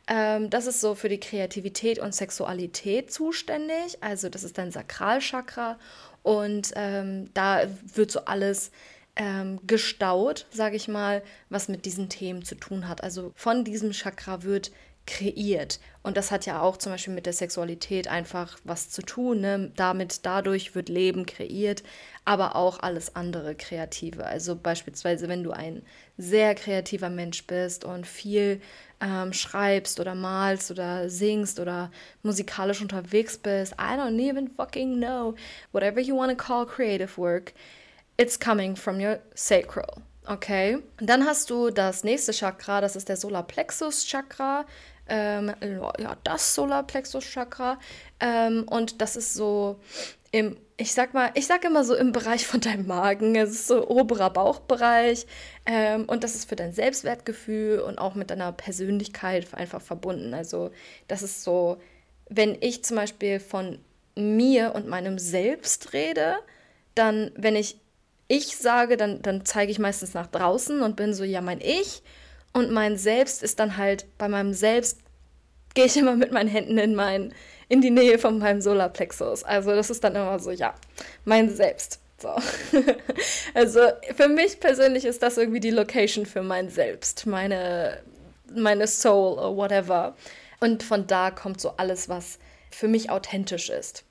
ähm, 0.07 0.51
das 0.51 0.67
ist 0.67 0.81
so 0.81 0.95
für 0.95 1.09
die 1.09 1.21
Kreativität 1.21 1.99
und 1.99 2.15
Sexualität 2.15 3.13
zuständig. 3.13 3.99
Also 4.01 4.29
das 4.29 4.45
ist 4.45 4.59
dein 4.59 4.71
Sakralchakra 4.71 5.79
und 6.23 6.73
ähm, 6.77 7.31
da 7.35 7.63
wird 7.95 8.11
so 8.11 8.25
alles 8.25 8.71
ähm, 9.17 9.61
gestaut, 9.67 10.47
sage 10.51 10.77
ich 10.77 10.89
mal, 10.89 11.23
was 11.49 11.69
mit 11.69 11.85
diesen 11.85 12.09
Themen 12.09 12.45
zu 12.45 12.55
tun 12.57 12.89
hat. 12.89 13.03
Also 13.03 13.33
von 13.35 13.65
diesem 13.65 13.93
Chakra 13.93 14.43
wird 14.43 14.73
kreiert. 15.07 15.81
Und 16.03 16.17
das 16.17 16.31
hat 16.31 16.45
ja 16.45 16.61
auch 16.61 16.77
zum 16.77 16.93
Beispiel 16.93 17.15
mit 17.15 17.27
der 17.27 17.33
Sexualität 17.33 18.09
einfach 18.09 18.59
was 18.65 18.91
zu 18.91 19.03
tun. 19.03 19.41
Ne? 19.41 19.73
Damit, 19.77 20.27
dadurch 20.27 20.75
wird 20.75 20.89
Leben 20.89 21.25
kreiert, 21.25 21.83
aber 22.25 22.57
auch 22.57 22.81
alles 22.81 23.17
andere 23.17 23.55
Kreative. 23.55 24.27
Also 24.27 24.57
beispielsweise, 24.57 25.29
wenn 25.29 25.43
du 25.43 25.53
ein 25.53 25.83
sehr 26.19 26.55
kreativer 26.55 27.11
Mensch 27.11 27.47
bist 27.47 27.85
und 27.85 28.07
viel 28.07 28.61
ähm, 29.01 29.33
schreibst 29.33 29.99
oder 29.99 30.15
malst 30.15 30.71
oder 30.71 31.09
singst 31.09 31.59
oder 31.59 31.91
musikalisch 32.23 32.83
unterwegs 32.83 33.39
bist, 33.39 33.73
I 33.75 33.97
don't 33.99 34.19
even 34.21 34.49
fucking 34.49 34.99
know. 34.99 35.35
Whatever 35.73 36.01
you 36.01 36.17
want 36.17 36.31
to 36.31 36.37
call 36.37 36.67
creative 36.67 37.19
work, 37.19 37.53
it's 38.17 38.39
coming 38.39 38.77
from 38.77 39.01
your 39.01 39.19
sacral. 39.35 40.03
Okay, 40.27 40.79
dann 40.99 41.27
hast 41.27 41.51
du 41.51 41.69
das 41.69 42.03
nächste 42.03 42.33
Chakra, 42.33 42.81
das 42.81 42.97
ist 42.97 43.11
der 43.11 43.19
Solarplexus 43.19 44.07
Chakra 44.07 44.65
ähm, 45.09 45.53
ja, 45.99 46.17
das 46.25 46.55
Solarplexus-Chakra. 46.55 47.79
Ähm, 48.21 48.65
und 48.69 49.01
das 49.01 49.17
ist 49.17 49.35
so 49.35 49.81
im, 50.31 50.57
ich 50.77 50.93
sag 50.93 51.15
mal, 51.15 51.31
ich 51.35 51.47
sag 51.47 51.65
immer 51.65 51.85
so 51.85 51.95
im 51.95 52.13
Bereich 52.13 52.47
von 52.47 52.61
deinem 52.61 52.87
Magen. 52.87 53.37
Es 53.37 53.51
ist 53.51 53.67
so 53.69 53.89
oberer 53.89 54.31
Bauchbereich. 54.31 55.27
Ähm, 55.67 56.05
und 56.07 56.25
das 56.25 56.35
ist 56.35 56.49
für 56.49 56.57
dein 56.57 56.73
Selbstwertgefühl 56.73 57.81
und 57.81 57.99
auch 57.99 58.15
mit 58.15 58.31
deiner 58.31 58.53
Persönlichkeit 58.53 59.53
einfach 59.55 59.81
verbunden. 59.81 60.35
Also, 60.35 60.71
das 61.07 61.23
ist 61.23 61.45
so, 61.45 61.79
wenn 62.29 62.57
ich 62.61 62.85
zum 62.85 62.97
Beispiel 62.97 63.41
von 63.41 63.79
mir 64.17 64.75
und 64.75 64.89
meinem 64.89 65.19
Selbst 65.19 65.93
rede, 65.93 66.37
dann, 66.95 67.33
wenn 67.37 67.57
ich 67.57 67.79
ich 68.27 68.57
sage, 68.57 68.97
dann, 68.97 69.21
dann 69.23 69.45
zeige 69.45 69.71
ich 69.71 69.79
meistens 69.79 70.15
nach 70.15 70.27
draußen 70.27 70.83
und 70.83 70.97
bin 70.97 71.13
so, 71.13 71.25
ja, 71.25 71.41
mein 71.41 71.61
Ich. 71.61 72.03
Und 72.55 72.71
mein 72.71 72.97
Selbst 72.97 73.43
ist 73.43 73.59
dann 73.59 73.77
halt, 73.77 74.07
bei 74.17 74.29
meinem 74.29 74.55
Selbst 74.55 75.01
gehe 75.75 75.87
ich 75.87 75.97
immer 75.97 76.15
mit 76.15 76.33
meinen 76.33 76.49
Händen 76.49 76.79
in, 76.79 76.95
mein, 76.95 77.35
in 77.69 77.81
die 77.81 77.91
Nähe 77.91 78.19
von 78.19 78.39
meinem 78.39 78.63
Solarplexus. 78.63 79.43
Also 79.43 79.75
das 79.75 79.91
ist 79.91 80.03
dann 80.05 80.15
immer 80.15 80.39
so, 80.39 80.53
ja, 80.53 80.75
mein 81.25 81.55
Selbst. 81.55 82.01
So. 82.17 82.29
also 83.55 83.81
für 84.17 84.29
mich 84.29 84.61
persönlich 84.61 85.05
ist 85.05 85.23
das 85.23 85.37
irgendwie 85.37 85.61
die 85.61 85.73
Location 85.73 86.27
für 86.27 86.43
mein 86.43 86.71
Selbst, 86.71 87.27
meine, 87.27 88.01
meine 88.55 88.87
Soul 88.87 89.35
oder 89.35 89.57
whatever. 89.57 90.17
Und 90.61 90.85
von 90.85 91.09
da 91.09 91.33
kommt 91.33 91.61
so 91.61 91.71
alles, 91.77 92.09
was 92.09 92.39
für 92.71 92.87
mich 92.87 93.11
authentisch 93.11 93.69
ist. 93.69 94.05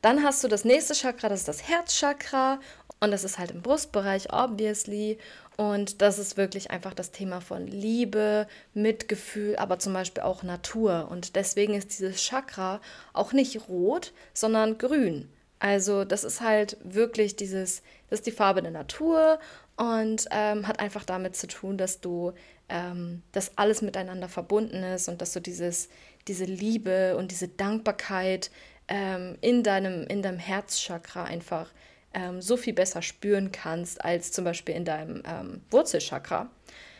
Dann 0.00 0.24
hast 0.24 0.42
du 0.42 0.48
das 0.48 0.64
nächste 0.64 0.94
Chakra, 0.94 1.28
das 1.28 1.40
ist 1.40 1.48
das 1.48 1.68
Herzchakra 1.68 2.58
und 3.00 3.10
das 3.10 3.24
ist 3.24 3.38
halt 3.38 3.50
im 3.50 3.62
Brustbereich, 3.62 4.32
obviously. 4.32 5.18
Und 5.56 6.02
das 6.02 6.18
ist 6.18 6.36
wirklich 6.36 6.70
einfach 6.70 6.94
das 6.94 7.10
Thema 7.10 7.40
von 7.40 7.66
Liebe, 7.66 8.46
Mitgefühl, 8.74 9.56
aber 9.56 9.78
zum 9.78 9.94
Beispiel 9.94 10.22
auch 10.22 10.42
Natur. 10.42 11.08
Und 11.10 11.34
deswegen 11.36 11.74
ist 11.74 11.98
dieses 11.98 12.22
Chakra 12.22 12.80
auch 13.12 13.32
nicht 13.32 13.68
rot, 13.68 14.12
sondern 14.34 14.78
grün. 14.78 15.30
Also 15.58 16.04
das 16.04 16.24
ist 16.24 16.40
halt 16.40 16.76
wirklich 16.82 17.36
dieses, 17.36 17.82
das 18.08 18.20
ist 18.20 18.26
die 18.26 18.32
Farbe 18.32 18.62
der 18.62 18.70
Natur 18.70 19.38
und 19.76 20.26
ähm, 20.30 20.66
hat 20.66 20.80
einfach 20.80 21.04
damit 21.04 21.36
zu 21.36 21.46
tun, 21.46 21.76
dass 21.76 22.00
du, 22.00 22.32
ähm, 22.70 23.22
dass 23.32 23.56
alles 23.58 23.82
miteinander 23.82 24.28
verbunden 24.28 24.82
ist 24.82 25.08
und 25.08 25.20
dass 25.20 25.32
du 25.32 25.40
dieses, 25.40 25.90
diese 26.28 26.44
Liebe 26.44 27.16
und 27.16 27.30
diese 27.30 27.48
Dankbarkeit 27.48 28.50
ähm, 28.88 29.36
in, 29.42 29.62
deinem, 29.62 30.06
in 30.06 30.22
deinem 30.22 30.38
Herzchakra 30.38 31.24
einfach 31.24 31.70
ähm, 32.14 32.40
so 32.40 32.56
viel 32.56 32.72
besser 32.72 33.02
spüren 33.02 33.52
kannst 33.52 34.04
als 34.04 34.32
zum 34.32 34.44
Beispiel 34.44 34.74
in 34.74 34.84
deinem 34.84 35.22
ähm, 35.26 35.62
Wurzelchakra. 35.70 36.50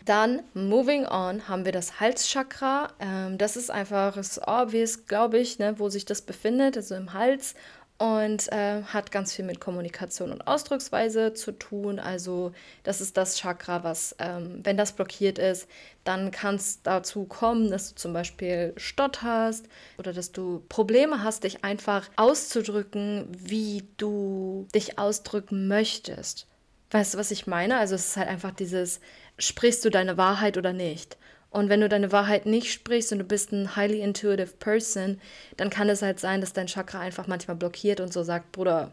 Dann, 0.05 0.43
moving 0.55 1.05
on, 1.07 1.47
haben 1.49 1.65
wir 1.65 1.73
das 1.73 2.01
Halschakra. 2.01 2.93
Ähm, 3.01 3.37
das 3.37 3.57
ist 3.57 3.71
einfach, 3.71 4.17
ist 4.17 4.41
obvious, 4.47 5.07
glaube 5.07 5.39
ich, 5.39 5.59
ne, 5.59 5.79
wo 5.79 5.89
sich 5.89 6.05
das 6.05 6.23
befindet, 6.23 6.77
also 6.77 6.95
im 6.95 7.13
Hals 7.13 7.55
und 8.01 8.51
äh, 8.51 8.83
hat 8.85 9.13
ganz 9.13 9.35
viel 9.35 9.45
mit 9.45 9.61
Kommunikation 9.61 10.33
und 10.33 10.47
Ausdrucksweise 10.47 11.35
zu 11.35 11.53
tun. 11.53 11.99
Also 11.99 12.53
das 12.83 13.03
ist 13.03 13.19
das 13.19 13.37
Chakra, 13.37 13.85
was, 13.85 14.17
ähm, 14.19 14.61
wenn 14.63 14.79
das 14.79 14.93
blockiert 14.93 15.39
ist, 15.39 15.69
dann 16.03 16.31
kann 16.31 16.55
es 16.55 16.81
dazu 16.83 17.25
kommen, 17.25 17.71
dass 17.71 17.91
du 17.91 17.97
zum 17.97 18.15
Beispiel 18.15 18.73
stotterst 18.79 19.67
oder 19.99 20.15
dass 20.15 20.33
du 20.33 20.65
Probleme 20.71 21.23
hast, 21.23 21.45
dich 21.45 21.63
einfach 21.63 22.09
auszudrücken, 22.17 23.29
wie 23.37 23.87
du 23.99 24.67
dich 24.75 24.99
ausdrücken 24.99 25.69
möchtest. 25.69 26.47
Weißt 26.93 27.13
du, 27.13 27.19
was 27.19 27.31
ich 27.31 27.47
meine? 27.47 27.77
Also 27.77 27.97
es 27.97 28.07
ist 28.07 28.17
halt 28.17 28.29
einfach 28.29 28.53
dieses, 28.53 29.01
sprichst 29.39 29.85
du 29.85 29.91
deine 29.91 30.17
Wahrheit 30.17 30.57
oder 30.57 30.73
nicht? 30.73 31.19
Und 31.51 31.69
wenn 31.69 31.81
du 31.81 31.89
deine 31.89 32.13
Wahrheit 32.13 32.47
nicht 32.47 32.73
sprichst 32.73 33.13
und 33.13 33.19
du 33.19 33.25
bist 33.25 33.53
ein 33.53 33.75
highly 33.75 34.01
intuitive 34.01 34.55
person, 34.59 35.21
dann 35.57 35.71
kann 35.71 35.89
es 35.89 36.03
halt 36.03 36.21
sein, 36.21 36.41
dass 36.41 36.53
dein 36.53 36.69
Chakra 36.69 37.01
einfach 37.01 37.27
manchmal 37.27 37.57
blockiert 37.57 38.01
und 38.01 38.13
so 38.13 38.23
sagt, 38.23 38.53
Bruder, 38.53 38.93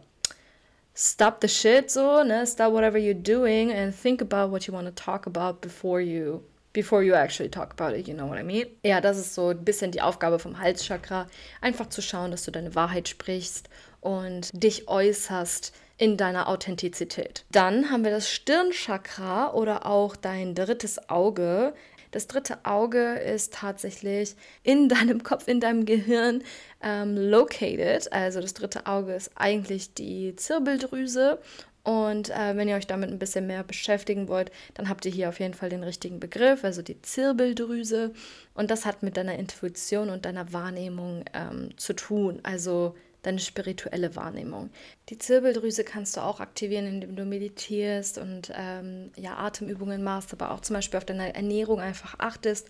stop 0.96 1.38
the 1.42 1.48
shit 1.48 1.92
so, 1.92 2.24
ne? 2.24 2.46
Stop 2.48 2.74
whatever 2.74 2.98
you're 2.98 3.14
doing 3.14 3.72
and 3.72 3.96
think 3.96 4.22
about 4.22 4.52
what 4.52 4.66
you 4.66 4.74
want 4.74 4.88
to 4.88 5.04
talk 5.04 5.28
about 5.28 5.62
before 5.62 6.02
you 6.02 6.42
before 6.74 7.02
you 7.02 7.16
actually 7.16 7.50
talk 7.50 7.72
about 7.72 7.98
it, 7.98 8.08
you 8.08 8.14
know 8.14 8.28
what 8.28 8.38
I 8.38 8.44
mean? 8.44 8.68
Ja, 8.84 9.02
das 9.02 9.18
ist 9.18 9.34
so 9.34 9.50
ein 9.50 9.66
bisschen 9.66 9.92
die 9.92 10.02
Aufgabe 10.02 10.38
vom 10.38 10.60
Halschakra, 10.60 11.26
einfach 11.60 11.90
zu 11.90 12.04
schauen, 12.04 12.30
dass 12.30 12.44
du 12.44 12.52
deine 12.52 12.76
Wahrheit 12.76 13.08
sprichst 13.10 13.68
und 14.00 14.52
dich 14.54 14.88
äußerst 14.88 15.74
in 15.98 16.18
deiner 16.18 16.48
Authentizität. 16.48 17.46
Dann 17.52 17.90
haben 17.90 18.04
wir 18.04 18.12
das 18.12 18.30
Stirnchakra 18.30 19.54
oder 19.54 19.88
auch 19.88 20.16
dein 20.16 20.54
drittes 20.54 21.10
Auge. 21.10 21.74
Das 22.18 22.26
dritte 22.26 22.66
Auge 22.66 23.14
ist 23.20 23.54
tatsächlich 23.54 24.36
in 24.64 24.90
deinem 24.90 25.22
Kopf, 25.22 25.48
in 25.48 25.60
deinem 25.60 25.86
Gehirn 25.86 26.42
ähm, 26.82 27.16
located. 27.16 28.12
Also 28.12 28.42
das 28.42 28.56
dritte 28.56 28.88
Auge 28.88 29.14
ist 29.14 29.30
eigentlich 29.36 29.94
die 29.94 30.36
Zirbeldrüse. 30.36 31.38
Und 31.84 32.32
äh, 32.32 32.58
wenn 32.58 32.68
ihr 32.68 32.76
euch 32.76 32.88
damit 32.88 33.12
ein 33.12 33.20
bisschen 33.20 33.46
mehr 33.46 33.64
beschäftigen 33.64 34.30
wollt, 34.30 34.52
dann 34.74 34.90
habt 34.90 35.06
ihr 35.06 35.12
hier 35.12 35.30
auf 35.30 35.40
jeden 35.40 35.54
Fall 35.54 35.70
den 35.70 35.84
richtigen 35.84 36.20
Begriff, 36.20 36.64
also 36.64 36.82
die 36.82 37.00
Zirbeldrüse. 37.04 38.14
Und 38.56 38.72
das 38.72 38.88
hat 38.88 39.04
mit 39.04 39.16
deiner 39.16 39.38
Intuition 39.38 40.10
und 40.10 40.26
deiner 40.26 40.52
Wahrnehmung 40.52 41.24
ähm, 41.36 41.78
zu 41.78 41.94
tun. 41.94 42.40
Also 42.42 42.96
deine 43.24 43.40
spirituelle 43.40 44.16
Wahrnehmung. 44.16 44.70
Die 45.10 45.18
Zirbeldrüse 45.18 45.84
kannst 45.84 46.18
du 46.18 46.22
auch 46.22 46.40
aktivieren, 46.40 46.86
indem 46.86 47.16
du 47.16 47.26
meditierst 47.26 48.18
und 48.18 48.52
ähm, 48.56 49.12
ja, 49.16 49.38
Atemübungen 49.38 50.04
machst, 50.04 50.34
aber 50.34 50.52
auch 50.52 50.62
zum 50.62 50.76
Beispiel 50.76 50.98
auf 50.98 51.06
deine 51.06 51.36
Ernährung 51.36 51.80
einfach 51.80 52.16
achtest 52.20 52.68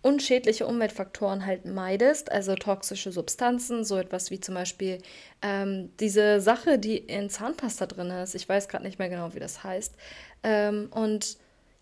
und 0.00 0.22
schädliche 0.22 0.66
Umweltfaktoren 0.66 1.44
halt 1.44 1.64
meidest, 1.64 2.30
also 2.30 2.54
toxische 2.54 3.10
Substanzen, 3.10 3.84
so 3.84 3.96
etwas 3.96 4.30
wie 4.30 4.40
zum 4.40 4.54
Beispiel 4.54 4.98
ähm, 5.42 5.90
diese 5.98 6.40
Sache, 6.40 6.78
die 6.78 6.98
in 6.98 7.30
Zahnpasta 7.30 7.86
drin 7.86 8.10
ist. 8.10 8.34
Ich 8.34 8.48
weiß 8.48 8.68
gerade 8.68 8.84
nicht 8.84 8.98
mehr 8.98 9.08
genau, 9.08 9.34
wie 9.34 9.40
das 9.40 9.64
heißt. 9.64 9.94
Ähm, 10.44 10.88
und 10.92 11.38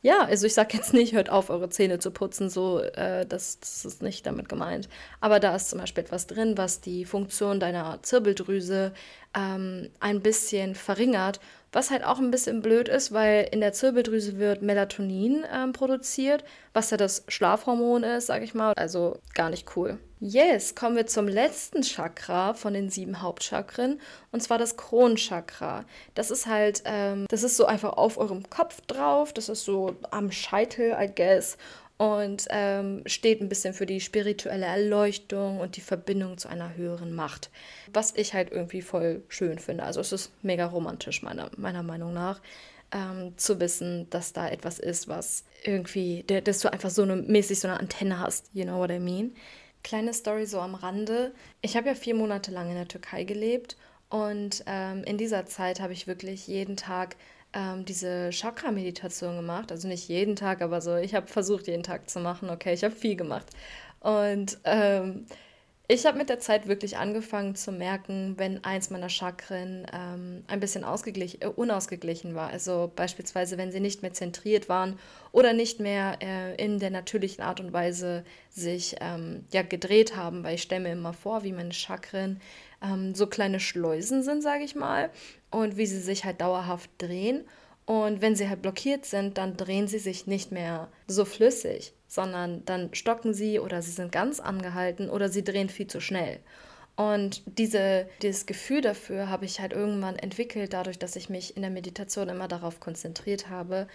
ja, 0.06 0.20
also 0.20 0.46
ich 0.46 0.54
sage 0.54 0.76
jetzt 0.76 0.94
nicht, 0.94 1.14
hört 1.14 1.30
auf, 1.30 1.50
eure 1.50 1.68
Zähne 1.68 1.98
zu 1.98 2.12
putzen, 2.12 2.48
so, 2.48 2.78
äh, 2.78 3.26
das, 3.26 3.58
das 3.58 3.84
ist 3.84 4.02
nicht 4.02 4.24
damit 4.24 4.48
gemeint. 4.48 4.88
Aber 5.20 5.40
da 5.40 5.56
ist 5.56 5.68
zum 5.68 5.80
Beispiel 5.80 6.04
etwas 6.04 6.28
drin, 6.28 6.56
was 6.56 6.80
die 6.80 7.04
Funktion 7.04 7.58
deiner 7.58 7.98
Zirbeldrüse 8.02 8.92
ähm, 9.36 9.90
ein 9.98 10.20
bisschen 10.20 10.76
verringert, 10.76 11.40
was 11.72 11.90
halt 11.90 12.04
auch 12.04 12.18
ein 12.18 12.30
bisschen 12.30 12.62
blöd 12.62 12.88
ist, 12.88 13.12
weil 13.12 13.48
in 13.50 13.60
der 13.60 13.72
Zirbeldrüse 13.72 14.38
wird 14.38 14.62
Melatonin 14.62 15.44
ähm, 15.52 15.72
produziert, 15.72 16.44
was 16.72 16.90
ja 16.90 16.96
das 16.96 17.24
Schlafhormon 17.28 18.02
ist, 18.02 18.26
sage 18.26 18.44
ich 18.44 18.54
mal. 18.54 18.72
Also 18.76 19.18
gar 19.34 19.50
nicht 19.50 19.76
cool. 19.76 19.98
Yes, 20.18 20.74
kommen 20.74 20.96
wir 20.96 21.06
zum 21.06 21.28
letzten 21.28 21.82
Chakra 21.82 22.54
von 22.54 22.72
den 22.72 22.88
sieben 22.88 23.20
Hauptchakren 23.20 24.00
und 24.32 24.42
zwar 24.42 24.56
das 24.56 24.78
Kronchakra. 24.78 25.84
Das 26.14 26.30
ist 26.30 26.46
halt, 26.46 26.82
ähm, 26.86 27.26
das 27.28 27.42
ist 27.42 27.58
so 27.58 27.66
einfach 27.66 27.92
auf 27.92 28.16
eurem 28.16 28.48
Kopf 28.48 28.80
drauf, 28.86 29.34
das 29.34 29.50
ist 29.50 29.64
so 29.64 29.94
am 30.10 30.32
Scheitel, 30.32 30.96
I 30.98 31.10
guess 31.14 31.58
und 31.98 32.46
ähm, 32.50 33.02
steht 33.06 33.40
ein 33.40 33.48
bisschen 33.48 33.72
für 33.72 33.86
die 33.86 34.00
spirituelle 34.00 34.66
Erleuchtung 34.66 35.60
und 35.60 35.76
die 35.76 35.80
Verbindung 35.80 36.36
zu 36.36 36.48
einer 36.48 36.76
höheren 36.76 37.14
Macht. 37.14 37.50
Was 37.92 38.14
ich 38.16 38.34
halt 38.34 38.52
irgendwie 38.52 38.82
voll 38.82 39.22
schön 39.28 39.58
finde. 39.58 39.84
Also 39.84 40.00
es 40.00 40.12
ist 40.12 40.32
mega 40.42 40.66
romantisch, 40.66 41.22
meiner, 41.22 41.50
meiner 41.56 41.82
Meinung 41.82 42.12
nach, 42.12 42.40
ähm, 42.92 43.32
zu 43.36 43.58
wissen, 43.60 44.08
dass 44.10 44.32
da 44.32 44.48
etwas 44.48 44.78
ist, 44.78 45.08
was 45.08 45.44
irgendwie, 45.64 46.22
dass 46.24 46.60
du 46.60 46.72
einfach 46.72 46.90
so 46.90 47.02
eine 47.02 47.16
mäßig 47.16 47.60
so 47.60 47.68
eine 47.68 47.80
Antenne 47.80 48.20
hast, 48.20 48.50
you 48.52 48.64
know 48.64 48.78
what 48.78 48.90
I 48.90 48.98
mean? 48.98 49.34
Kleine 49.82 50.12
Story 50.12 50.46
so 50.46 50.60
am 50.60 50.74
Rande. 50.74 51.32
Ich 51.62 51.76
habe 51.76 51.88
ja 51.88 51.94
vier 51.94 52.14
Monate 52.14 52.50
lang 52.50 52.68
in 52.68 52.74
der 52.74 52.88
Türkei 52.88 53.24
gelebt 53.24 53.76
und 54.10 54.64
ähm, 54.66 55.02
in 55.04 55.16
dieser 55.16 55.46
Zeit 55.46 55.80
habe 55.80 55.92
ich 55.92 56.06
wirklich 56.06 56.46
jeden 56.46 56.76
Tag 56.76 57.16
ähm, 57.56 57.84
diese 57.86 58.30
Chakra-Meditation 58.30 59.36
gemacht. 59.36 59.72
Also 59.72 59.88
nicht 59.88 60.08
jeden 60.08 60.36
Tag, 60.36 60.60
aber 60.60 60.80
so, 60.80 60.96
ich 60.96 61.14
habe 61.14 61.26
versucht, 61.26 61.66
jeden 61.66 61.82
Tag 61.82 62.10
zu 62.10 62.20
machen. 62.20 62.50
Okay, 62.50 62.74
ich 62.74 62.84
habe 62.84 62.94
viel 62.94 63.16
gemacht. 63.16 63.46
Und 64.00 64.58
ähm, 64.64 65.26
ich 65.88 66.04
habe 66.04 66.18
mit 66.18 66.28
der 66.28 66.40
Zeit 66.40 66.66
wirklich 66.66 66.98
angefangen 66.98 67.54
zu 67.54 67.72
merken, 67.72 68.34
wenn 68.36 68.62
eins 68.64 68.90
meiner 68.90 69.08
Chakren 69.08 69.86
ähm, 69.92 70.42
ein 70.48 70.60
bisschen 70.60 70.82
äh, 70.82 71.46
unausgeglichen 71.46 72.34
war. 72.34 72.50
Also 72.50 72.92
beispielsweise, 72.94 73.56
wenn 73.56 73.72
sie 73.72 73.80
nicht 73.80 74.02
mehr 74.02 74.12
zentriert 74.12 74.68
waren 74.68 74.98
oder 75.32 75.52
nicht 75.52 75.80
mehr 75.80 76.18
äh, 76.20 76.62
in 76.62 76.78
der 76.78 76.90
natürlichen 76.90 77.42
Art 77.42 77.60
und 77.60 77.72
Weise 77.72 78.24
sich 78.50 78.96
ähm, 79.00 79.44
ja, 79.52 79.62
gedreht 79.62 80.14
haben. 80.16 80.44
Weil 80.44 80.56
ich 80.56 80.62
stelle 80.62 80.82
mir 80.82 80.92
immer 80.92 81.12
vor, 81.12 81.44
wie 81.44 81.52
meine 81.52 81.72
Chakren 81.72 82.40
ähm, 82.86 83.14
so 83.14 83.26
kleine 83.26 83.60
Schleusen 83.60 84.22
sind, 84.22 84.42
sage 84.42 84.64
ich 84.64 84.74
mal, 84.74 85.10
und 85.50 85.76
wie 85.76 85.86
sie 85.86 86.00
sich 86.00 86.24
halt 86.24 86.40
dauerhaft 86.40 86.90
drehen. 86.98 87.44
Und 87.84 88.20
wenn 88.20 88.34
sie 88.34 88.48
halt 88.48 88.62
blockiert 88.62 89.04
sind, 89.06 89.38
dann 89.38 89.56
drehen 89.56 89.88
sie 89.88 89.98
sich 89.98 90.26
nicht 90.26 90.52
mehr 90.52 90.88
so 91.06 91.24
flüssig 91.24 91.94
sondern 92.08 92.64
dann 92.64 92.94
stocken 92.94 93.34
sie 93.34 93.58
oder 93.58 93.82
sie 93.82 93.90
sind 93.90 94.12
ganz 94.12 94.40
angehalten 94.40 95.10
oder 95.10 95.28
sie 95.28 95.44
drehen 95.44 95.68
viel 95.68 95.86
zu 95.86 96.00
schnell. 96.00 96.40
Und 96.96 97.42
diese, 97.58 98.08
dieses 98.22 98.46
Gefühl 98.46 98.80
dafür 98.80 99.28
habe 99.28 99.44
ich 99.44 99.60
halt 99.60 99.74
irgendwann 99.74 100.16
entwickelt, 100.16 100.72
dadurch, 100.72 100.98
dass 100.98 101.14
ich 101.14 101.28
mich 101.28 101.54
in 101.54 101.62
der 101.62 101.70
Meditation 101.70 102.30
immer 102.30 102.48
darauf 102.48 102.80
konzentriert 102.80 103.50
habe, 103.50 103.86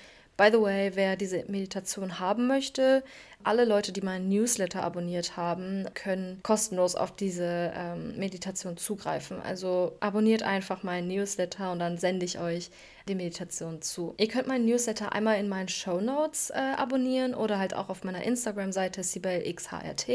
By 0.42 0.50
the 0.52 0.60
way, 0.60 0.90
wer 0.96 1.18
diese 1.18 1.44
Meditation 1.50 2.18
haben 2.18 2.48
möchte, 2.48 3.04
alle 3.44 3.64
Leute, 3.64 3.92
die 3.92 4.02
meinen 4.02 4.28
Newsletter 4.28 4.82
abonniert 4.82 5.38
haben, 5.38 5.86
können 5.94 6.40
kostenlos 6.42 6.96
auf 6.96 7.16
diese 7.16 7.72
ähm, 7.76 8.18
Meditation 8.18 8.76
zugreifen. 8.76 9.40
Also 9.40 9.96
abonniert 10.00 10.42
einfach 10.42 10.82
meinen 10.82 11.10
Newsletter 11.10 11.72
und 11.72 11.78
dann 11.78 12.00
sende 12.00 12.26
ich 12.26 12.40
euch 12.40 12.72
die 13.08 13.14
Meditation 13.14 13.84
zu. 13.84 14.16
Ihr 14.18 14.30
könnt 14.30 14.48
meinen 14.48 14.66
Newsletter 14.66 15.14
einmal 15.14 15.38
in 15.38 15.48
meinen 15.48 15.70
Show 15.70 16.02
Notes 16.02 16.50
äh, 16.50 16.58
abonnieren 16.76 17.36
oder 17.36 17.60
halt 17.60 17.76
auch 17.76 17.90
auf 17.90 18.04
meiner 18.04 18.24
Instagram-Seite 18.24 19.04
sibelxhrt. 19.04 20.08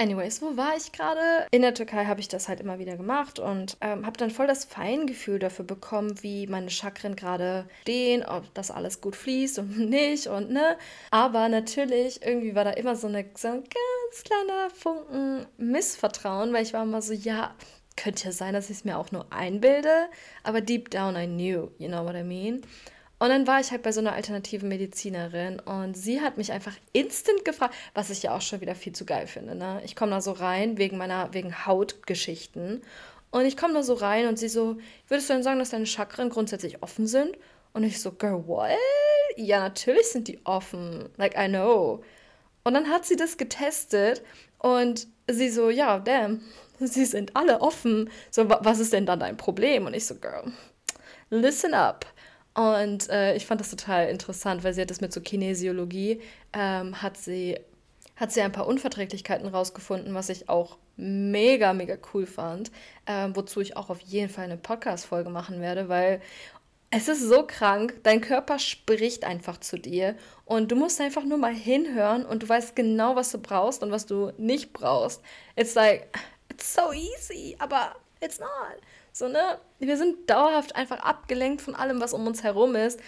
Anyways, 0.00 0.40
wo 0.42 0.56
war 0.56 0.76
ich 0.76 0.92
gerade? 0.92 1.48
In 1.50 1.62
der 1.62 1.74
Türkei 1.74 2.04
habe 2.04 2.20
ich 2.20 2.28
das 2.28 2.46
halt 2.46 2.60
immer 2.60 2.78
wieder 2.78 2.96
gemacht 2.96 3.40
und 3.40 3.76
ähm, 3.80 4.06
habe 4.06 4.16
dann 4.16 4.30
voll 4.30 4.46
das 4.46 4.64
Feingefühl 4.64 5.40
dafür 5.40 5.64
bekommen, 5.64 6.22
wie 6.22 6.46
meine 6.46 6.70
Chakren 6.70 7.16
gerade 7.16 7.68
stehen, 7.82 8.24
ob 8.24 8.54
das 8.54 8.70
alles 8.70 9.00
gut 9.00 9.16
fließt 9.16 9.58
und 9.58 9.76
nicht 9.90 10.28
und 10.28 10.52
ne. 10.52 10.76
Aber 11.10 11.48
natürlich, 11.48 12.24
irgendwie 12.24 12.54
war 12.54 12.62
da 12.62 12.70
immer 12.70 12.94
so, 12.94 13.08
eine, 13.08 13.24
so 13.34 13.48
ein 13.48 13.64
ganz 13.64 14.22
kleiner 14.22 14.70
Funken 14.70 15.46
Missvertrauen, 15.56 16.52
weil 16.52 16.62
ich 16.62 16.74
war 16.74 16.84
immer 16.84 17.02
so, 17.02 17.12
ja, 17.12 17.56
könnte 17.96 18.26
ja 18.26 18.32
sein, 18.32 18.54
dass 18.54 18.70
ich 18.70 18.76
es 18.76 18.84
mir 18.84 18.98
auch 18.98 19.10
nur 19.10 19.32
einbilde, 19.32 20.08
aber 20.44 20.60
deep 20.60 20.90
down 20.90 21.16
I 21.16 21.26
knew, 21.26 21.70
you 21.78 21.88
know 21.88 22.04
what 22.04 22.14
I 22.14 22.22
mean? 22.22 22.62
Und 23.18 23.30
dann 23.30 23.46
war 23.46 23.58
ich 23.58 23.72
halt 23.72 23.82
bei 23.82 23.90
so 23.90 24.00
einer 24.00 24.12
alternativen 24.12 24.68
Medizinerin 24.68 25.58
und 25.58 25.96
sie 25.96 26.20
hat 26.20 26.36
mich 26.38 26.52
einfach 26.52 26.74
instant 26.92 27.44
gefragt, 27.44 27.74
was 27.92 28.10
ich 28.10 28.22
ja 28.22 28.36
auch 28.36 28.40
schon 28.40 28.60
wieder 28.60 28.76
viel 28.76 28.92
zu 28.92 29.04
geil 29.04 29.26
finde. 29.26 29.56
Ne? 29.56 29.82
Ich 29.84 29.96
komme 29.96 30.12
da 30.12 30.20
so 30.20 30.32
rein 30.32 30.78
wegen 30.78 30.98
meiner, 30.98 31.34
wegen 31.34 31.66
Hautgeschichten. 31.66 32.82
Und 33.30 33.44
ich 33.44 33.56
komme 33.56 33.74
da 33.74 33.82
so 33.82 33.94
rein 33.94 34.28
und 34.28 34.38
sie 34.38 34.48
so, 34.48 34.78
würdest 35.08 35.28
du 35.28 35.34
denn 35.34 35.42
sagen, 35.42 35.58
dass 35.58 35.70
deine 35.70 35.86
Chakren 35.86 36.30
grundsätzlich 36.30 36.82
offen 36.82 37.06
sind? 37.06 37.36
Und 37.72 37.82
ich 37.82 38.00
so, 38.00 38.12
girl, 38.12 38.46
what? 38.46 38.70
Ja, 39.36 39.60
natürlich 39.60 40.06
sind 40.06 40.28
die 40.28 40.40
offen. 40.44 41.08
Like, 41.16 41.36
I 41.36 41.48
know. 41.48 42.02
Und 42.64 42.74
dann 42.74 42.88
hat 42.88 43.04
sie 43.04 43.16
das 43.16 43.36
getestet 43.36 44.22
Und 44.58 45.06
sie 45.28 45.50
so, 45.50 45.70
ja, 45.70 45.98
damn, 45.98 46.42
sie 46.80 47.04
sind 47.04 47.36
alle 47.36 47.60
offen. 47.60 48.10
So, 48.30 48.48
was 48.48 48.78
ist 48.78 48.92
denn 48.92 49.06
dann 49.06 49.20
dein 49.20 49.36
Problem? 49.36 49.86
Und 49.86 49.94
ich 49.94 50.06
so, 50.06 50.14
girl, 50.14 50.52
listen 51.30 51.74
up. 51.74 52.06
Und 52.58 53.08
äh, 53.08 53.36
ich 53.36 53.46
fand 53.46 53.60
das 53.60 53.70
total 53.70 54.08
interessant, 54.08 54.64
weil 54.64 54.74
sie 54.74 54.80
hat 54.80 54.90
das 54.90 55.00
mit 55.00 55.12
so 55.12 55.20
Kinesiologie, 55.20 56.20
ähm, 56.52 57.00
hat 57.00 57.16
sie 57.16 57.56
hat 58.16 58.32
sie 58.32 58.40
ein 58.40 58.50
paar 58.50 58.66
Unverträglichkeiten 58.66 59.46
rausgefunden, 59.46 60.12
was 60.12 60.28
ich 60.28 60.48
auch 60.48 60.76
mega, 60.96 61.72
mega 61.72 61.96
cool 62.12 62.26
fand, 62.26 62.72
äh, 63.06 63.28
wozu 63.32 63.60
ich 63.60 63.76
auch 63.76 63.90
auf 63.90 64.00
jeden 64.00 64.28
Fall 64.28 64.46
eine 64.46 64.56
Podcast-Folge 64.56 65.30
machen 65.30 65.60
werde, 65.60 65.88
weil 65.88 66.20
es 66.90 67.06
ist 67.06 67.22
so 67.22 67.44
krank, 67.46 68.00
dein 68.02 68.20
Körper 68.20 68.58
spricht 68.58 69.22
einfach 69.22 69.60
zu 69.60 69.78
dir 69.78 70.16
und 70.44 70.72
du 70.72 70.74
musst 70.74 71.00
einfach 71.00 71.22
nur 71.22 71.38
mal 71.38 71.54
hinhören 71.54 72.26
und 72.26 72.42
du 72.42 72.48
weißt 72.48 72.74
genau, 72.74 73.14
was 73.14 73.30
du 73.30 73.38
brauchst 73.38 73.84
und 73.84 73.92
was 73.92 74.06
du 74.06 74.32
nicht 74.36 74.72
brauchst. 74.72 75.22
It's 75.54 75.76
like, 75.76 76.08
it's 76.50 76.74
so 76.74 76.92
easy, 76.92 77.54
aber 77.60 77.94
it's 78.20 78.38
not. 78.38 78.48
So, 79.12 79.28
ne? 79.28 79.58
Wir 79.78 79.96
sind 79.96 80.28
dauerhaft 80.28 80.76
einfach 80.76 81.00
abgelenkt 81.00 81.62
von 81.62 81.74
allem, 81.74 82.00
was 82.00 82.12
um 82.12 82.26
uns 82.26 82.42
herum 82.42 82.74
ist, 82.76 83.00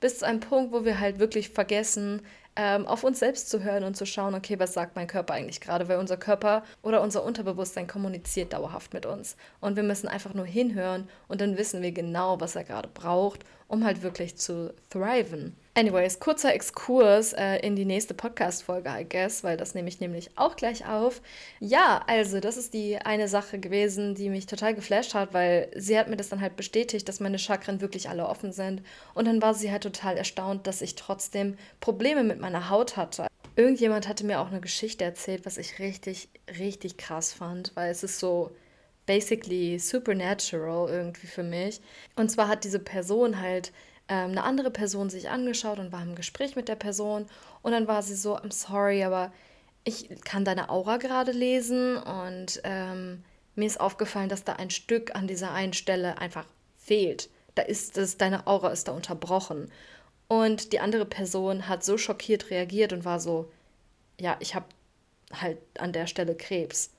bis 0.00 0.20
zu 0.20 0.26
einem 0.26 0.40
Punkt, 0.40 0.72
wo 0.72 0.84
wir 0.84 1.00
halt 1.00 1.18
wirklich 1.18 1.50
vergessen, 1.50 2.22
ähm, 2.58 2.86
auf 2.86 3.04
uns 3.04 3.20
selbst 3.20 3.50
zu 3.50 3.62
hören 3.62 3.84
und 3.84 3.96
zu 3.96 4.04
schauen, 4.04 4.34
okay, 4.34 4.58
was 4.58 4.74
sagt 4.74 4.96
mein 4.96 5.06
Körper 5.06 5.34
eigentlich 5.34 5.60
gerade, 5.60 5.88
weil 5.88 5.98
unser 5.98 6.16
Körper 6.16 6.64
oder 6.82 7.02
unser 7.02 7.22
Unterbewusstsein 7.22 7.86
kommuniziert 7.86 8.52
dauerhaft 8.52 8.92
mit 8.92 9.06
uns. 9.06 9.36
Und 9.60 9.76
wir 9.76 9.84
müssen 9.84 10.08
einfach 10.08 10.34
nur 10.34 10.44
hinhören 10.44 11.08
und 11.28 11.40
dann 11.40 11.56
wissen 11.56 11.82
wir 11.82 11.92
genau, 11.92 12.40
was 12.40 12.56
er 12.56 12.64
gerade 12.64 12.88
braucht, 12.88 13.44
um 13.68 13.84
halt 13.84 14.02
wirklich 14.02 14.36
zu 14.36 14.74
thriven. 14.90 15.54
Anyways, 15.74 16.18
kurzer 16.18 16.52
Exkurs 16.52 17.34
äh, 17.34 17.58
in 17.58 17.76
die 17.76 17.84
nächste 17.84 18.12
Podcast-Folge, 18.12 18.90
I 18.90 19.06
guess, 19.08 19.44
weil 19.44 19.56
das 19.56 19.74
nehme 19.74 19.88
ich 19.88 20.00
nämlich 20.00 20.30
auch 20.34 20.56
gleich 20.56 20.88
auf. 20.88 21.22
Ja, 21.60 22.02
also, 22.08 22.40
das 22.40 22.56
ist 22.56 22.74
die 22.74 22.98
eine 22.98 23.28
Sache 23.28 23.60
gewesen, 23.60 24.16
die 24.16 24.28
mich 24.28 24.46
total 24.46 24.74
geflasht 24.74 25.14
hat, 25.14 25.34
weil 25.34 25.70
sie 25.76 25.96
hat 25.96 26.08
mir 26.08 26.16
das 26.16 26.30
dann 26.30 26.40
halt 26.40 26.56
bestätigt, 26.56 27.08
dass 27.08 27.20
meine 27.20 27.38
Chakren 27.38 27.80
wirklich 27.80 28.08
alle 28.08 28.26
offen 28.26 28.50
sind. 28.50 28.82
Und 29.14 29.26
dann 29.26 29.40
war 29.40 29.54
sie 29.54 29.70
halt 29.70 29.84
total 29.84 30.16
erstaunt, 30.16 30.66
dass 30.66 30.82
ich 30.82 30.96
trotzdem 30.96 31.56
Probleme 31.78 32.24
mit 32.24 32.40
meiner 32.40 32.70
Haut 32.70 32.96
hatte. 32.96 33.28
Irgendjemand 33.54 34.08
hatte 34.08 34.26
mir 34.26 34.40
auch 34.40 34.48
eine 34.48 34.60
Geschichte 34.60 35.04
erzählt, 35.04 35.46
was 35.46 35.58
ich 35.58 35.78
richtig, 35.78 36.28
richtig 36.58 36.96
krass 36.96 37.32
fand, 37.32 37.70
weil 37.76 37.92
es 37.92 38.02
ist 38.02 38.18
so 38.18 38.50
basically 39.08 39.78
supernatural 39.78 40.88
irgendwie 40.88 41.26
für 41.26 41.42
mich. 41.42 41.80
Und 42.14 42.30
zwar 42.30 42.46
hat 42.46 42.62
diese 42.62 42.78
Person 42.78 43.40
halt 43.40 43.72
ähm, 44.08 44.32
eine 44.32 44.44
andere 44.44 44.70
Person 44.70 45.08
sich 45.08 45.30
angeschaut 45.30 45.78
und 45.78 45.90
war 45.90 46.02
im 46.02 46.14
Gespräch 46.14 46.56
mit 46.56 46.68
der 46.68 46.76
Person. 46.76 47.26
Und 47.62 47.72
dann 47.72 47.88
war 47.88 48.02
sie 48.02 48.14
so, 48.14 48.36
I'm 48.36 48.52
sorry, 48.52 49.02
aber 49.02 49.32
ich 49.82 50.10
kann 50.24 50.44
deine 50.44 50.68
Aura 50.68 50.98
gerade 50.98 51.32
lesen 51.32 51.96
und 51.96 52.60
ähm, 52.64 53.24
mir 53.54 53.66
ist 53.66 53.80
aufgefallen, 53.80 54.28
dass 54.28 54.44
da 54.44 54.52
ein 54.52 54.70
Stück 54.70 55.16
an 55.16 55.26
dieser 55.26 55.52
einen 55.52 55.72
Stelle 55.72 56.18
einfach 56.18 56.44
fehlt. 56.76 57.30
Da 57.54 57.62
ist 57.62 57.96
das, 57.96 58.18
deine 58.18 58.46
Aura 58.46 58.68
ist 58.68 58.88
da 58.88 58.92
unterbrochen. 58.92 59.72
Und 60.28 60.74
die 60.74 60.80
andere 60.80 61.06
Person 61.06 61.66
hat 61.66 61.82
so 61.82 61.96
schockiert 61.96 62.50
reagiert 62.50 62.92
und 62.92 63.06
war 63.06 63.20
so, 63.20 63.50
ja, 64.20 64.36
ich 64.40 64.54
habe 64.54 64.66
halt 65.32 65.58
an 65.78 65.94
der 65.94 66.06
Stelle 66.06 66.34
Krebs. 66.34 66.90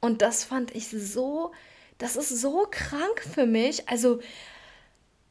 Und 0.00 0.22
das 0.22 0.44
fand 0.44 0.74
ich 0.74 0.88
so, 0.88 1.52
das 1.98 2.16
ist 2.16 2.40
so 2.40 2.66
krank 2.70 3.22
für 3.34 3.46
mich. 3.46 3.88
Also 3.88 4.20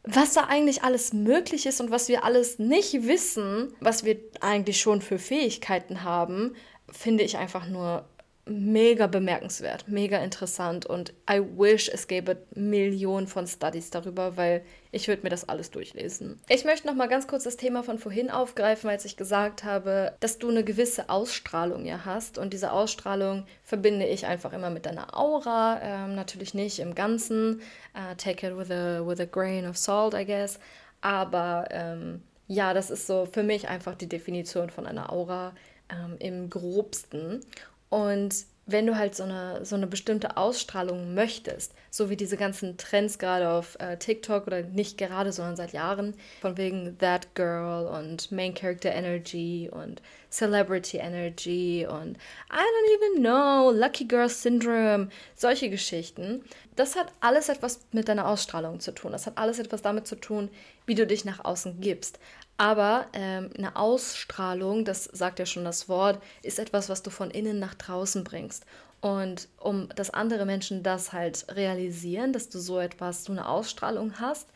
was 0.03 0.33
da 0.33 0.45
eigentlich 0.45 0.83
alles 0.83 1.13
möglich 1.13 1.65
ist 1.65 1.81
und 1.81 1.91
was 1.91 2.07
wir 2.07 2.23
alles 2.23 2.57
nicht 2.57 2.93
wissen, 3.05 3.73
was 3.79 4.05
wir 4.05 4.17
eigentlich 4.41 4.79
schon 4.79 5.01
für 5.01 5.19
Fähigkeiten 5.19 6.03
haben, 6.03 6.55
finde 6.91 7.23
ich 7.23 7.37
einfach 7.37 7.67
nur 7.67 8.07
mega 8.49 9.07
bemerkenswert, 9.07 9.87
mega 9.87 10.17
interessant 10.17 10.85
und 10.85 11.13
I 11.29 11.39
wish 11.39 11.89
es 11.89 12.07
gäbe 12.07 12.37
Millionen 12.53 13.27
von 13.27 13.47
Studies 13.47 13.91
darüber, 13.91 14.37
weil 14.37 14.63
ich 14.91 15.07
würde 15.07 15.23
mir 15.23 15.29
das 15.29 15.47
alles 15.47 15.71
durchlesen. 15.71 16.39
Ich 16.49 16.65
möchte 16.65 16.87
noch 16.87 16.95
mal 16.95 17.07
ganz 17.07 17.27
kurz 17.27 17.43
das 17.43 17.57
Thema 17.57 17.83
von 17.83 17.99
vorhin 17.99 18.29
aufgreifen, 18.29 18.89
als 18.89 19.05
ich 19.05 19.17
gesagt 19.17 19.63
habe, 19.63 20.13
dass 20.19 20.39
du 20.39 20.49
eine 20.49 20.63
gewisse 20.63 21.09
Ausstrahlung 21.09 21.85
ja 21.85 22.05
hast 22.05 22.37
und 22.37 22.53
diese 22.53 22.71
Ausstrahlung 22.71 23.45
verbinde 23.63 24.07
ich 24.07 24.25
einfach 24.25 24.53
immer 24.53 24.69
mit 24.69 24.85
deiner 24.85 25.17
Aura, 25.17 25.79
ähm, 25.83 26.15
natürlich 26.15 26.53
nicht 26.53 26.79
im 26.79 26.95
Ganzen, 26.95 27.61
uh, 27.95 28.15
take 28.17 28.47
it 28.47 28.57
with 28.57 28.71
a, 28.71 29.05
with 29.05 29.19
a 29.19 29.25
grain 29.25 29.67
of 29.67 29.77
salt, 29.77 30.13
I 30.13 30.25
guess, 30.25 30.59
aber 31.01 31.67
ähm, 31.69 32.23
ja, 32.47 32.73
das 32.73 32.89
ist 32.89 33.05
so 33.05 33.27
für 33.31 33.43
mich 33.43 33.69
einfach 33.69 33.93
die 33.93 34.09
Definition 34.09 34.71
von 34.71 34.87
einer 34.87 35.13
Aura 35.13 35.53
ähm, 35.89 36.15
im 36.19 36.49
grobsten. 36.49 37.41
Und 37.89 38.45
wenn 38.71 38.85
du 38.85 38.97
halt 38.97 39.15
so 39.15 39.23
eine, 39.23 39.65
so 39.65 39.75
eine 39.75 39.87
bestimmte 39.87 40.37
Ausstrahlung 40.37 41.13
möchtest, 41.13 41.73
so 41.89 42.09
wie 42.09 42.15
diese 42.15 42.37
ganzen 42.37 42.77
Trends 42.77 43.17
gerade 43.17 43.49
auf 43.49 43.77
äh, 43.79 43.97
TikTok 43.97 44.47
oder 44.47 44.61
nicht 44.61 44.97
gerade, 44.97 45.31
sondern 45.31 45.55
seit 45.55 45.73
Jahren, 45.73 46.13
von 46.41 46.57
wegen 46.57 46.97
That 46.99 47.33
Girl 47.35 47.87
und 47.87 48.31
Main 48.31 48.53
Character 48.53 48.91
Energy 48.91 49.69
und 49.71 50.01
Celebrity 50.29 50.97
Energy 50.97 51.87
und 51.89 52.17
I 52.51 52.61
don't 52.61 52.95
even 52.95 53.23
know, 53.23 53.71
Lucky 53.71 54.05
Girl 54.05 54.29
Syndrome, 54.29 55.09
solche 55.35 55.69
Geschichten, 55.69 56.43
das 56.75 56.95
hat 56.95 57.11
alles 57.19 57.49
etwas 57.49 57.81
mit 57.91 58.07
deiner 58.07 58.27
Ausstrahlung 58.27 58.79
zu 58.79 58.91
tun. 58.93 59.11
Das 59.11 59.25
hat 59.25 59.37
alles 59.37 59.59
etwas 59.59 59.81
damit 59.81 60.07
zu 60.07 60.15
tun, 60.15 60.49
wie 60.85 60.95
du 60.95 61.05
dich 61.05 61.25
nach 61.25 61.43
außen 61.43 61.81
gibst. 61.81 62.19
Aber 62.57 63.07
ähm, 63.13 63.51
eine 63.57 63.75
Ausstrahlung, 63.75 64.85
das 64.85 65.05
sagt 65.05 65.39
ja 65.39 65.45
schon 65.45 65.63
das 65.63 65.87
Wort, 65.87 66.21
ist 66.43 66.59
etwas, 66.59 66.89
was 66.89 67.01
du 67.01 67.09
von 67.09 67.31
innen 67.31 67.59
nach 67.59 67.73
draußen 67.73 68.23
bringst. 68.23 68.65
Und 69.01 69.47
um 69.57 69.89
dass 69.95 70.09
andere 70.09 70.45
Menschen 70.45 70.83
das 70.83 71.13
halt 71.13 71.45
realisieren, 71.49 72.33
dass 72.33 72.49
du 72.49 72.59
so 72.59 72.79
etwas, 72.79 73.23
so 73.23 73.31
eine 73.31 73.47
Ausstrahlung 73.47 74.19
hast, 74.19 74.49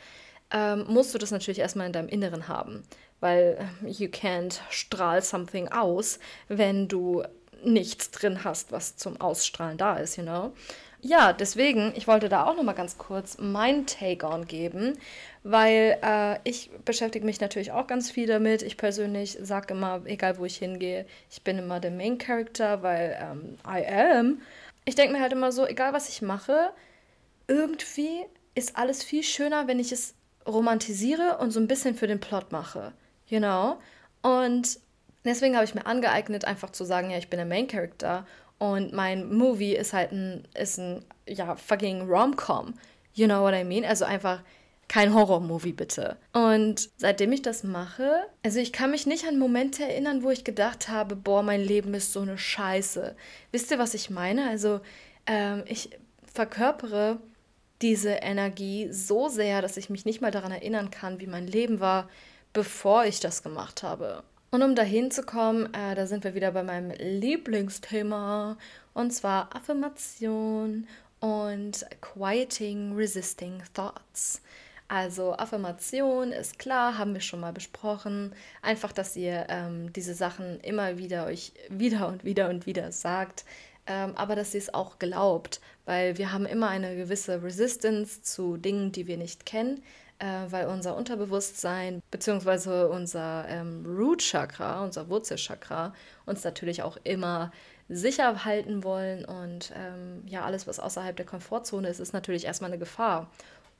ähm, 0.51 0.85
musst 0.87 1.13
du 1.13 1.17
das 1.17 1.31
natürlich 1.31 1.59
erstmal 1.59 1.87
in 1.87 1.93
deinem 1.93 2.09
Inneren 2.09 2.47
haben. 2.47 2.83
Weil 3.23 3.69
you 3.85 4.09
can't 4.09 4.59
strahl 4.69 5.21
something 5.21 5.69
aus, 5.69 6.19
wenn 6.49 6.89
du 6.89 7.23
nichts 7.63 8.11
drin 8.11 8.43
hast, 8.43 8.73
was 8.73 8.97
zum 8.97 9.21
Ausstrahlen 9.21 9.77
da 9.77 9.95
ist, 9.95 10.17
you 10.17 10.23
know. 10.23 10.51
Ja, 10.99 11.31
deswegen, 11.31 11.93
ich 11.95 12.05
wollte 12.05 12.27
da 12.27 12.45
auch 12.45 12.57
noch 12.57 12.63
mal 12.63 12.73
ganz 12.73 12.97
kurz 12.97 13.37
mein 13.39 13.85
Take 13.85 14.27
on 14.27 14.45
geben, 14.45 14.97
weil 15.43 15.97
äh, 16.03 16.39
ich 16.43 16.69
beschäftige 16.83 17.25
mich 17.25 17.39
natürlich 17.39 17.71
auch 17.71 17.87
ganz 17.87 18.11
viel 18.11 18.27
damit. 18.27 18.61
Ich 18.61 18.75
persönlich 18.75 19.37
sage 19.41 19.73
immer, 19.73 20.01
egal 20.03 20.37
wo 20.37 20.43
ich 20.43 20.57
hingehe, 20.57 21.05
ich 21.31 21.43
bin 21.43 21.57
immer 21.59 21.79
der 21.79 21.91
Main 21.91 22.17
Character, 22.17 22.83
weil 22.83 23.17
ähm, 23.21 23.57
I 23.65 23.85
am. 23.85 24.41
Ich 24.83 24.95
denke 24.95 25.13
mir 25.13 25.21
halt 25.21 25.31
immer 25.31 25.53
so, 25.53 25.65
egal 25.65 25.93
was 25.93 26.09
ich 26.09 26.21
mache, 26.21 26.71
irgendwie 27.47 28.25
ist 28.53 28.75
alles 28.75 29.01
viel 29.01 29.23
schöner, 29.23 29.67
wenn 29.67 29.79
ich 29.79 29.93
es 29.93 30.13
romantisiere 30.45 31.37
und 31.37 31.51
so 31.51 31.61
ein 31.61 31.67
bisschen 31.67 31.95
für 31.95 32.07
den 32.07 32.19
Plot 32.19 32.51
mache. 32.51 32.91
You 33.27 33.39
know? 33.39 33.79
Und 34.21 34.79
deswegen 35.25 35.55
habe 35.55 35.65
ich 35.65 35.75
mir 35.75 35.85
angeeignet, 35.85 36.45
einfach 36.45 36.71
zu 36.71 36.85
sagen, 36.85 37.09
ja, 37.09 37.17
ich 37.17 37.29
bin 37.29 37.37
der 37.37 37.45
Main 37.45 37.67
Character 37.67 38.25
und 38.57 38.93
mein 38.93 39.33
Movie 39.33 39.75
ist 39.75 39.93
halt 39.93 40.11
ein, 40.11 40.47
ist 40.57 40.77
ein, 40.79 41.03
ja, 41.27 41.55
fucking 41.55 42.07
Rom-Com. 42.09 42.75
You 43.13 43.27
know 43.27 43.41
what 43.41 43.53
I 43.53 43.63
mean? 43.63 43.85
Also 43.85 44.05
einfach 44.05 44.41
kein 44.87 45.13
Horror-Movie 45.13 45.73
bitte. 45.73 46.17
Und 46.33 46.89
seitdem 46.97 47.31
ich 47.31 47.41
das 47.41 47.63
mache, 47.63 48.27
also 48.43 48.59
ich 48.59 48.71
kann 48.73 48.91
mich 48.91 49.05
nicht 49.05 49.25
an 49.27 49.39
Momente 49.39 49.83
erinnern, 49.83 50.23
wo 50.23 50.29
ich 50.29 50.43
gedacht 50.43 50.89
habe, 50.89 51.15
boah, 51.15 51.41
mein 51.43 51.61
Leben 51.61 51.93
ist 51.93 52.13
so 52.13 52.21
eine 52.21 52.37
Scheiße. 52.37 53.15
Wisst 53.51 53.71
ihr, 53.71 53.79
was 53.79 53.93
ich 53.93 54.09
meine? 54.09 54.49
Also 54.49 54.81
ähm, 55.25 55.63
ich 55.65 55.89
verkörpere 56.31 57.19
diese 57.81 58.11
Energie 58.11 58.87
so 58.91 59.29
sehr, 59.29 59.61
dass 59.61 59.77
ich 59.77 59.89
mich 59.89 60.05
nicht 60.05 60.21
mal 60.21 60.31
daran 60.31 60.51
erinnern 60.51 60.89
kann, 60.91 61.19
wie 61.19 61.27
mein 61.27 61.47
Leben 61.47 61.79
war, 61.79 62.09
bevor 62.53 63.05
ich 63.05 63.19
das 63.19 63.43
gemacht 63.43 63.83
habe. 63.83 64.23
Und 64.51 64.61
um 64.61 64.75
dahin 64.75 65.09
zu 65.09 65.23
kommen, 65.23 65.73
äh, 65.73 65.95
da 65.95 66.05
sind 66.05 66.23
wir 66.23 66.35
wieder 66.35 66.51
bei 66.51 66.61
meinem 66.61 66.91
Lieblingsthema 66.91 68.57
und 68.93 69.11
zwar 69.11 69.55
Affirmation 69.55 70.87
und 71.19 71.85
Quieting 72.01 72.95
Resisting 72.95 73.63
Thoughts. 73.73 74.41
Also 74.87 75.33
Affirmation 75.33 76.31
ist 76.31 76.59
klar, 76.59 76.99
haben 76.99 77.15
wir 77.15 77.21
schon 77.21 77.39
mal 77.39 77.53
besprochen. 77.53 78.35
Einfach, 78.61 78.91
dass 78.91 79.15
ihr 79.15 79.47
ähm, 79.49 79.91
diese 79.93 80.13
Sachen 80.13 80.59
immer 80.59 80.99
wieder 80.99 81.25
euch 81.25 81.53
wieder 81.69 82.07
und 82.07 82.23
wieder 82.23 82.49
und 82.49 82.67
wieder 82.67 82.91
sagt, 82.91 83.45
ähm, 83.87 84.15
aber 84.15 84.35
dass 84.35 84.53
ihr 84.53 84.59
es 84.59 84.73
auch 84.73 84.99
glaubt, 84.99 85.61
weil 85.85 86.19
wir 86.19 86.31
haben 86.31 86.45
immer 86.45 86.69
eine 86.69 86.95
gewisse 86.95 87.41
Resistance 87.41 88.21
zu 88.21 88.57
Dingen, 88.57 88.91
die 88.91 89.07
wir 89.07 89.17
nicht 89.17 89.47
kennen 89.47 89.81
äh, 90.19 90.25
weil 90.49 90.67
unser 90.67 90.95
Unterbewusstsein 90.95 92.01
bzw. 92.11 92.85
unser 92.85 93.45
ähm, 93.47 93.85
Root 93.85 94.21
Chakra, 94.21 94.83
unser 94.83 95.09
Wurzelchakra, 95.09 95.93
uns 96.25 96.43
natürlich 96.43 96.83
auch 96.83 96.97
immer 97.03 97.51
sicher 97.89 98.45
halten 98.45 98.83
wollen 98.83 99.25
und 99.25 99.73
ähm, 99.75 100.23
ja, 100.25 100.43
alles, 100.45 100.67
was 100.67 100.79
außerhalb 100.79 101.15
der 101.15 101.25
Komfortzone 101.25 101.87
ist, 101.87 101.99
ist 101.99 102.13
natürlich 102.13 102.45
erstmal 102.45 102.71
eine 102.71 102.79
Gefahr. 102.79 103.29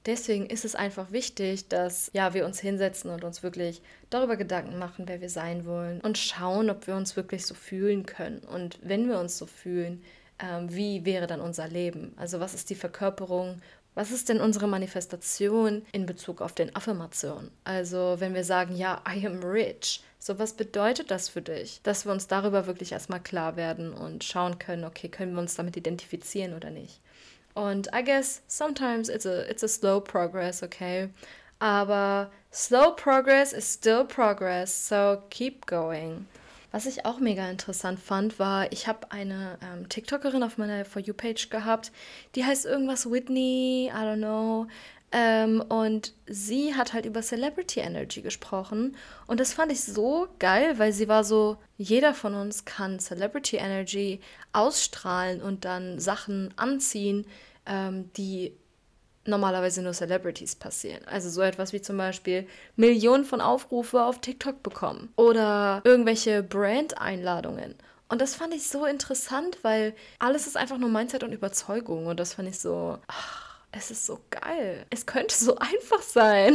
deswegen 0.06 0.46
ist 0.48 0.66
es 0.66 0.76
einfach 0.76 1.12
wichtig, 1.12 1.70
dass 1.70 2.10
ja, 2.14 2.34
wir 2.34 2.46
uns 2.46 2.60
hinsetzen 2.60 3.10
und 3.12 3.24
uns 3.24 3.44
wirklich 3.44 3.82
darüber 4.10 4.36
Gedanken 4.38 4.78
machen, 4.78 5.08
wer 5.08 5.22
wir 5.22 5.30
sein 5.30 5.66
wollen 5.66 6.02
und 6.02 6.18
schauen, 6.18 6.70
ob 6.70 6.88
wir 6.88 6.96
uns 6.96 7.16
wirklich 7.16 7.46
so 7.46 7.54
fühlen 7.56 8.06
können. 8.06 8.40
Und 8.40 8.80
wenn 8.82 9.08
wir 9.08 9.20
uns 9.20 9.38
so 9.38 9.46
fühlen, 9.46 10.04
ähm, 10.40 10.74
wie 10.74 11.06
wäre 11.06 11.28
dann 11.28 11.42
unser 11.42 11.68
Leben? 11.68 12.14
Also 12.18 12.40
was 12.40 12.54
ist 12.54 12.70
die 12.70 12.76
Verkörperung 12.76 13.62
was 13.96 14.12
ist 14.12 14.30
denn 14.30 14.42
unsere 14.42 14.68
Manifestation 14.68 15.86
in 15.92 16.06
Bezug 16.06 16.42
auf 16.42 16.54
den 16.54 16.76
Affirmationen? 16.76 17.52
Also, 17.64 18.16
wenn 18.20 18.34
wir 18.34 18.44
sagen, 18.44 18.76
ja, 18.76 19.02
I 19.08 19.26
am 19.26 19.44
rich, 19.44 20.04
so 20.20 20.40
was 20.40 20.54
bedeutet 20.54 21.12
das 21.12 21.30
für 21.30 21.42
dich? 21.42 21.82
Dass 21.84 22.06
wir 22.06 22.12
uns 22.12 22.28
darüber 22.28 22.66
wirklich 22.66 22.92
erstmal 22.92 23.22
klar 23.22 23.56
werden 23.56 23.94
und 23.94 24.24
schauen 24.24 24.58
können, 24.58 24.84
okay, 24.84 25.10
können 25.10 25.34
wir 25.34 25.42
uns 25.42 25.56
damit 25.56 25.78
identifizieren 25.78 26.54
oder 26.54 26.70
nicht? 26.70 27.00
Und 27.54 27.90
I 27.94 28.04
guess 28.04 28.42
sometimes 28.48 29.10
it's 29.10 29.26
a, 29.26 29.42
it's 29.50 29.64
a 29.64 29.68
slow 29.68 30.00
progress, 30.00 30.64
okay? 30.64 31.10
Aber 31.60 32.32
slow 32.52 32.96
progress 32.96 33.54
is 33.54 33.72
still 33.72 34.04
progress, 34.06 34.88
so 34.88 35.22
keep 35.30 35.68
going. 35.68 36.26
Was 36.74 36.88
ich 36.88 37.06
auch 37.06 37.20
mega 37.20 37.48
interessant 37.52 38.00
fand, 38.00 38.40
war, 38.40 38.72
ich 38.72 38.88
habe 38.88 39.12
eine 39.12 39.60
ähm, 39.62 39.88
TikTokerin 39.90 40.42
auf 40.42 40.58
meiner 40.58 40.86
For 40.86 41.04
You-Page 41.04 41.52
gehabt, 41.52 41.92
die 42.34 42.46
heißt 42.46 42.66
irgendwas 42.66 43.12
Whitney, 43.12 43.92
I 43.94 43.96
don't 43.96 44.18
know. 44.18 44.66
Ähm, 45.12 45.62
und 45.62 46.14
sie 46.26 46.74
hat 46.74 46.94
halt 46.94 47.06
über 47.06 47.22
Celebrity 47.22 47.82
Energy 47.82 48.24
gesprochen. 48.24 48.98
Und 49.28 49.40
das 49.40 49.54
fand 49.54 49.72
ich 49.72 49.84
so 49.84 50.28
geil, 50.40 50.80
weil 50.80 50.94
sie 50.94 51.08
war 51.08 51.24
so, 51.24 51.58
jeder 51.78 52.16
von 52.16 52.34
uns 52.34 52.66
kann 52.66 53.00
Celebrity 53.00 53.58
Energy 53.58 54.20
ausstrahlen 54.52 55.44
und 55.44 55.66
dann 55.66 56.00
Sachen 56.00 56.56
anziehen, 56.58 57.28
ähm, 57.68 58.10
die 58.18 58.58
normalerweise 59.26 59.82
nur 59.82 59.94
Celebrities 59.94 60.56
passieren. 60.56 61.06
Also 61.08 61.30
so 61.30 61.42
etwas 61.42 61.74
wie 61.74 61.82
zum 61.82 61.98
Beispiel 61.98 62.48
Millionen 62.76 63.26
von 63.26 63.42
Aufrufe 63.42 64.04
auf 64.04 64.20
TikTok 64.20 64.64
bekommen 64.64 65.14
oder 65.16 65.82
irgendwelche 65.84 66.44
Brand-Einladungen. 66.44 67.76
Und 68.10 68.22
das 68.22 68.36
fand 68.36 68.54
ich 68.54 68.68
so 68.68 68.86
interessant, 68.86 69.58
weil 69.64 69.96
alles 70.20 70.46
ist 70.46 70.58
einfach 70.58 70.78
nur 70.78 70.90
Mindset 70.90 71.24
und 71.24 71.32
Überzeugung. 71.32 72.06
Und 72.06 72.20
das 72.20 72.36
fand 72.36 72.48
ich 72.48 72.60
so, 72.60 73.00
ach, 73.08 73.58
es 73.72 73.90
ist 73.90 74.06
so 74.06 74.20
geil. 74.30 74.86
Es 74.90 75.06
könnte 75.06 75.34
so 75.36 75.56
einfach 75.58 76.02
sein. 76.02 76.54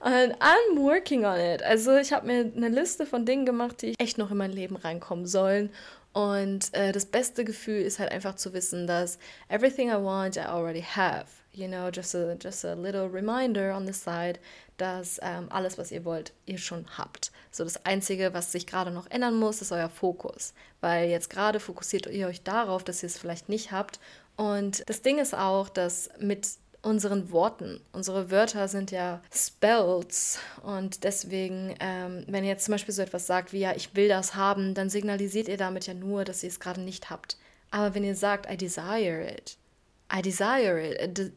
Und 0.00 0.34
I'm 0.40 0.76
working 0.76 1.24
on 1.24 1.38
it. 1.38 1.62
Also 1.62 1.96
ich 1.96 2.12
habe 2.12 2.26
mir 2.26 2.52
eine 2.54 2.68
Liste 2.68 3.06
von 3.06 3.24
Dingen 3.24 3.46
gemacht, 3.46 3.82
die 3.82 3.94
echt 3.98 4.18
noch 4.18 4.30
in 4.30 4.36
mein 4.36 4.52
Leben 4.52 4.76
reinkommen 4.76 5.26
sollen. 5.26 5.70
Und 6.16 6.72
äh, 6.72 6.92
das 6.92 7.04
beste 7.04 7.44
Gefühl 7.44 7.82
ist 7.82 7.98
halt 7.98 8.10
einfach 8.10 8.36
zu 8.36 8.54
wissen, 8.54 8.86
dass 8.86 9.18
everything 9.50 9.90
I 9.90 10.02
want, 10.02 10.36
I 10.36 10.46
already 10.46 10.80
have. 10.80 11.26
You 11.52 11.68
know, 11.68 11.90
just 11.90 12.14
a, 12.14 12.34
just 12.42 12.64
a 12.64 12.72
little 12.72 13.06
reminder 13.06 13.76
on 13.76 13.86
the 13.86 13.92
side, 13.92 14.38
dass 14.78 15.20
ähm, 15.22 15.48
alles, 15.50 15.76
was 15.76 15.92
ihr 15.92 16.06
wollt, 16.06 16.32
ihr 16.46 16.56
schon 16.56 16.86
habt. 16.96 17.32
So 17.50 17.64
das 17.64 17.84
Einzige, 17.84 18.32
was 18.32 18.50
sich 18.50 18.66
gerade 18.66 18.90
noch 18.90 19.10
ändern 19.10 19.38
muss, 19.38 19.60
ist 19.60 19.72
euer 19.72 19.90
Fokus. 19.90 20.54
Weil 20.80 21.10
jetzt 21.10 21.28
gerade 21.28 21.60
fokussiert 21.60 22.06
ihr 22.06 22.28
euch 22.28 22.42
darauf, 22.42 22.82
dass 22.82 23.02
ihr 23.02 23.08
es 23.08 23.18
vielleicht 23.18 23.50
nicht 23.50 23.70
habt. 23.70 24.00
Und 24.36 24.88
das 24.88 25.02
Ding 25.02 25.18
ist 25.18 25.34
auch, 25.34 25.68
dass 25.68 26.08
mit 26.18 26.48
unseren 26.86 27.32
Worten. 27.32 27.80
Unsere 27.92 28.30
Wörter 28.30 28.68
sind 28.68 28.92
ja 28.92 29.20
Spells 29.34 30.38
und 30.62 31.02
deswegen, 31.04 31.74
ähm, 31.80 32.24
wenn 32.28 32.44
ihr 32.44 32.50
jetzt 32.50 32.64
zum 32.64 32.72
Beispiel 32.72 32.94
so 32.94 33.02
etwas 33.02 33.26
sagt 33.26 33.52
wie 33.52 33.58
ja, 33.58 33.74
ich 33.74 33.94
will 33.96 34.08
das 34.08 34.36
haben, 34.36 34.72
dann 34.72 34.88
signalisiert 34.88 35.48
ihr 35.48 35.56
damit 35.56 35.86
ja 35.86 35.94
nur, 35.94 36.24
dass 36.24 36.42
ihr 36.42 36.48
es 36.48 36.60
gerade 36.60 36.80
nicht 36.80 37.10
habt. 37.10 37.36
Aber 37.70 37.94
wenn 37.94 38.04
ihr 38.04 38.14
sagt, 38.14 38.50
I 38.50 38.56
desire 38.56 39.26
it, 39.28 39.56
I 40.14 40.22
desire 40.22 40.80
it, 40.80 41.02
a, 41.02 41.06
de 41.08 41.32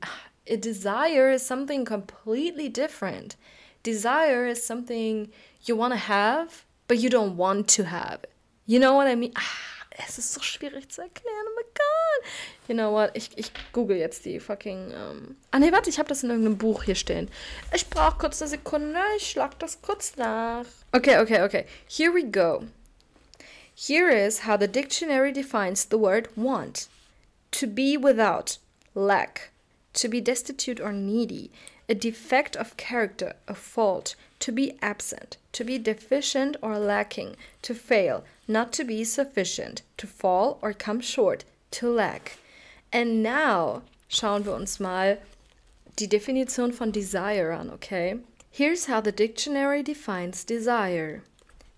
a 0.52 0.56
desire 0.56 1.34
is 1.34 1.46
something 1.46 1.84
completely 1.84 2.72
different. 2.72 3.36
Desire 3.84 4.50
is 4.50 4.66
something 4.66 5.32
you 5.64 5.76
want 5.76 5.94
to 5.94 6.00
have, 6.00 6.64
but 6.88 6.98
you 6.98 7.10
don't 7.10 7.38
want 7.38 7.76
to 7.76 7.84
have. 7.86 8.22
You 8.66 8.80
know 8.80 8.96
what 8.96 9.08
I 9.08 9.16
mean? 9.16 9.34
Ah 9.36 9.79
es 10.08 10.18
ist 10.18 10.34
so 10.34 10.42
schwierig 10.42 10.90
zu 10.90 11.02
erklären. 11.02 11.46
Oh 11.48 11.56
my 11.56 11.64
god. 11.64 12.30
You 12.68 12.76
know 12.76 12.92
what? 12.92 13.12
Ich, 13.14 13.38
ich 13.38 13.52
google 13.74 13.98
jetzt 13.98 14.26
die 14.26 14.40
fucking. 14.40 14.92
Ähm 14.92 15.36
ah, 15.52 15.60
nee, 15.60 15.72
warte, 15.72 15.90
ich 15.90 16.00
habe 16.00 16.10
das 16.10 16.24
in 16.24 16.30
irgendeinem 16.30 16.58
Buch 16.58 16.84
hier 16.84 16.96
stehen. 16.96 17.30
Ich 17.74 17.90
brauche 17.90 18.18
kurz 18.18 18.42
eine 18.42 18.50
Sekunde. 18.50 19.00
Ich 19.18 19.30
schlag 19.30 19.58
das 19.60 19.82
kurz 19.82 20.16
nach. 20.18 20.66
Okay, 20.92 21.20
okay, 21.20 21.42
okay. 21.42 21.66
Here 21.88 22.14
we 22.14 22.24
go. 22.24 22.64
Here 23.76 24.10
is 24.10 24.46
how 24.46 24.58
the 24.60 24.68
dictionary 24.68 25.32
defines 25.32 25.86
the 25.90 25.98
word 25.98 26.30
want 26.36 26.90
to 27.52 27.66
be 27.66 27.98
without, 27.98 28.58
lack, 28.94 29.52
to 29.94 30.10
be 30.10 30.22
destitute 30.22 30.82
or 30.82 30.92
needy, 30.92 31.50
a 31.88 31.96
defect 31.96 32.56
of 32.56 32.78
character, 32.78 33.34
a 33.48 33.56
fault, 33.56 34.16
to 34.40 34.52
be 34.52 34.78
absent, 34.82 35.38
to 35.52 35.64
be 35.64 35.78
deficient 35.78 36.56
or 36.62 36.78
lacking, 36.78 37.36
to 37.62 37.74
fail, 37.74 38.24
not 38.48 38.72
to 38.74 38.84
be 38.84 39.04
sufficient, 39.04 39.82
to 39.98 40.08
fall 40.08 40.60
or 40.62 40.74
come 40.74 41.02
short, 41.02 41.44
to 41.72 41.90
lack. 41.90 42.38
And 42.92 43.24
now 43.24 43.84
schauen 44.10 44.44
wir 44.46 44.54
uns 44.54 44.80
mal 44.80 45.18
die 45.96 46.08
Definition 46.08 46.72
von 46.72 46.92
desire 46.92 47.52
an, 47.52 47.70
okay? 47.70 48.16
Here's 48.52 48.86
how 48.86 49.02
the 49.02 49.12
dictionary 49.12 49.84
defines 49.84 50.44
desire 50.44 51.24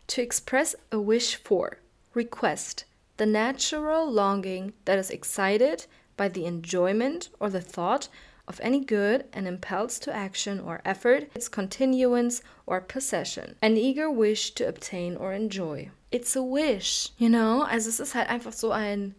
to 0.07 0.21
express 0.21 0.75
a 0.91 0.99
wish 0.99 1.35
for, 1.35 1.77
request, 2.13 2.85
the 3.17 3.25
natural 3.25 4.09
longing 4.09 4.73
that 4.85 4.99
is 4.99 5.09
excited 5.09 5.85
by 6.17 6.27
the 6.27 6.45
enjoyment 6.45 7.29
or 7.39 7.49
the 7.49 7.61
thought 7.61 8.07
of 8.47 8.59
any 8.61 8.79
good 8.79 9.25
and 9.33 9.47
impels 9.47 9.99
to 9.99 10.13
action 10.13 10.59
or 10.59 10.81
effort, 10.85 11.29
its 11.35 11.47
continuance 11.47 12.41
or 12.65 12.81
possession, 12.81 13.55
an 13.61 13.77
eager 13.77 14.09
wish 14.09 14.51
to 14.51 14.67
obtain 14.67 15.15
or 15.15 15.33
enjoy. 15.33 15.89
It's 16.11 16.35
a 16.35 16.43
wish, 16.43 17.09
you 17.17 17.29
know? 17.29 17.65
Also 17.69 17.89
es 17.89 17.99
ist 17.99 18.15
halt 18.15 18.29
einfach 18.29 18.53
so 18.53 18.71
ein 18.71 19.15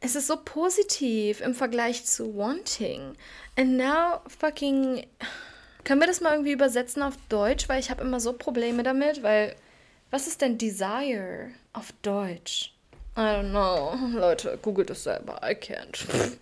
es 0.00 0.14
ist 0.14 0.28
so 0.28 0.36
positiv 0.36 1.40
im 1.40 1.54
Vergleich 1.54 2.04
zu 2.04 2.36
wanting. 2.36 3.16
And 3.56 3.76
now 3.76 4.20
fucking 4.28 5.06
können 5.84 6.00
wir 6.00 6.06
das 6.06 6.20
mal 6.20 6.32
irgendwie 6.32 6.52
übersetzen 6.52 7.02
auf 7.02 7.14
Deutsch, 7.28 7.68
weil 7.68 7.80
ich 7.80 7.90
habe 7.90 8.02
immer 8.02 8.20
so 8.20 8.32
Probleme 8.32 8.82
damit, 8.82 9.22
weil 9.22 9.56
was 10.10 10.26
ist 10.26 10.40
denn 10.40 10.58
desire 10.58 11.50
auf 11.72 11.92
Deutsch? 12.02 12.72
I 13.16 13.20
don't 13.20 13.50
know. 13.50 13.98
Leute, 14.16 14.58
googelt 14.62 14.90
es 14.90 15.02
selber. 15.02 15.40
I 15.42 15.54
can't. 15.54 16.06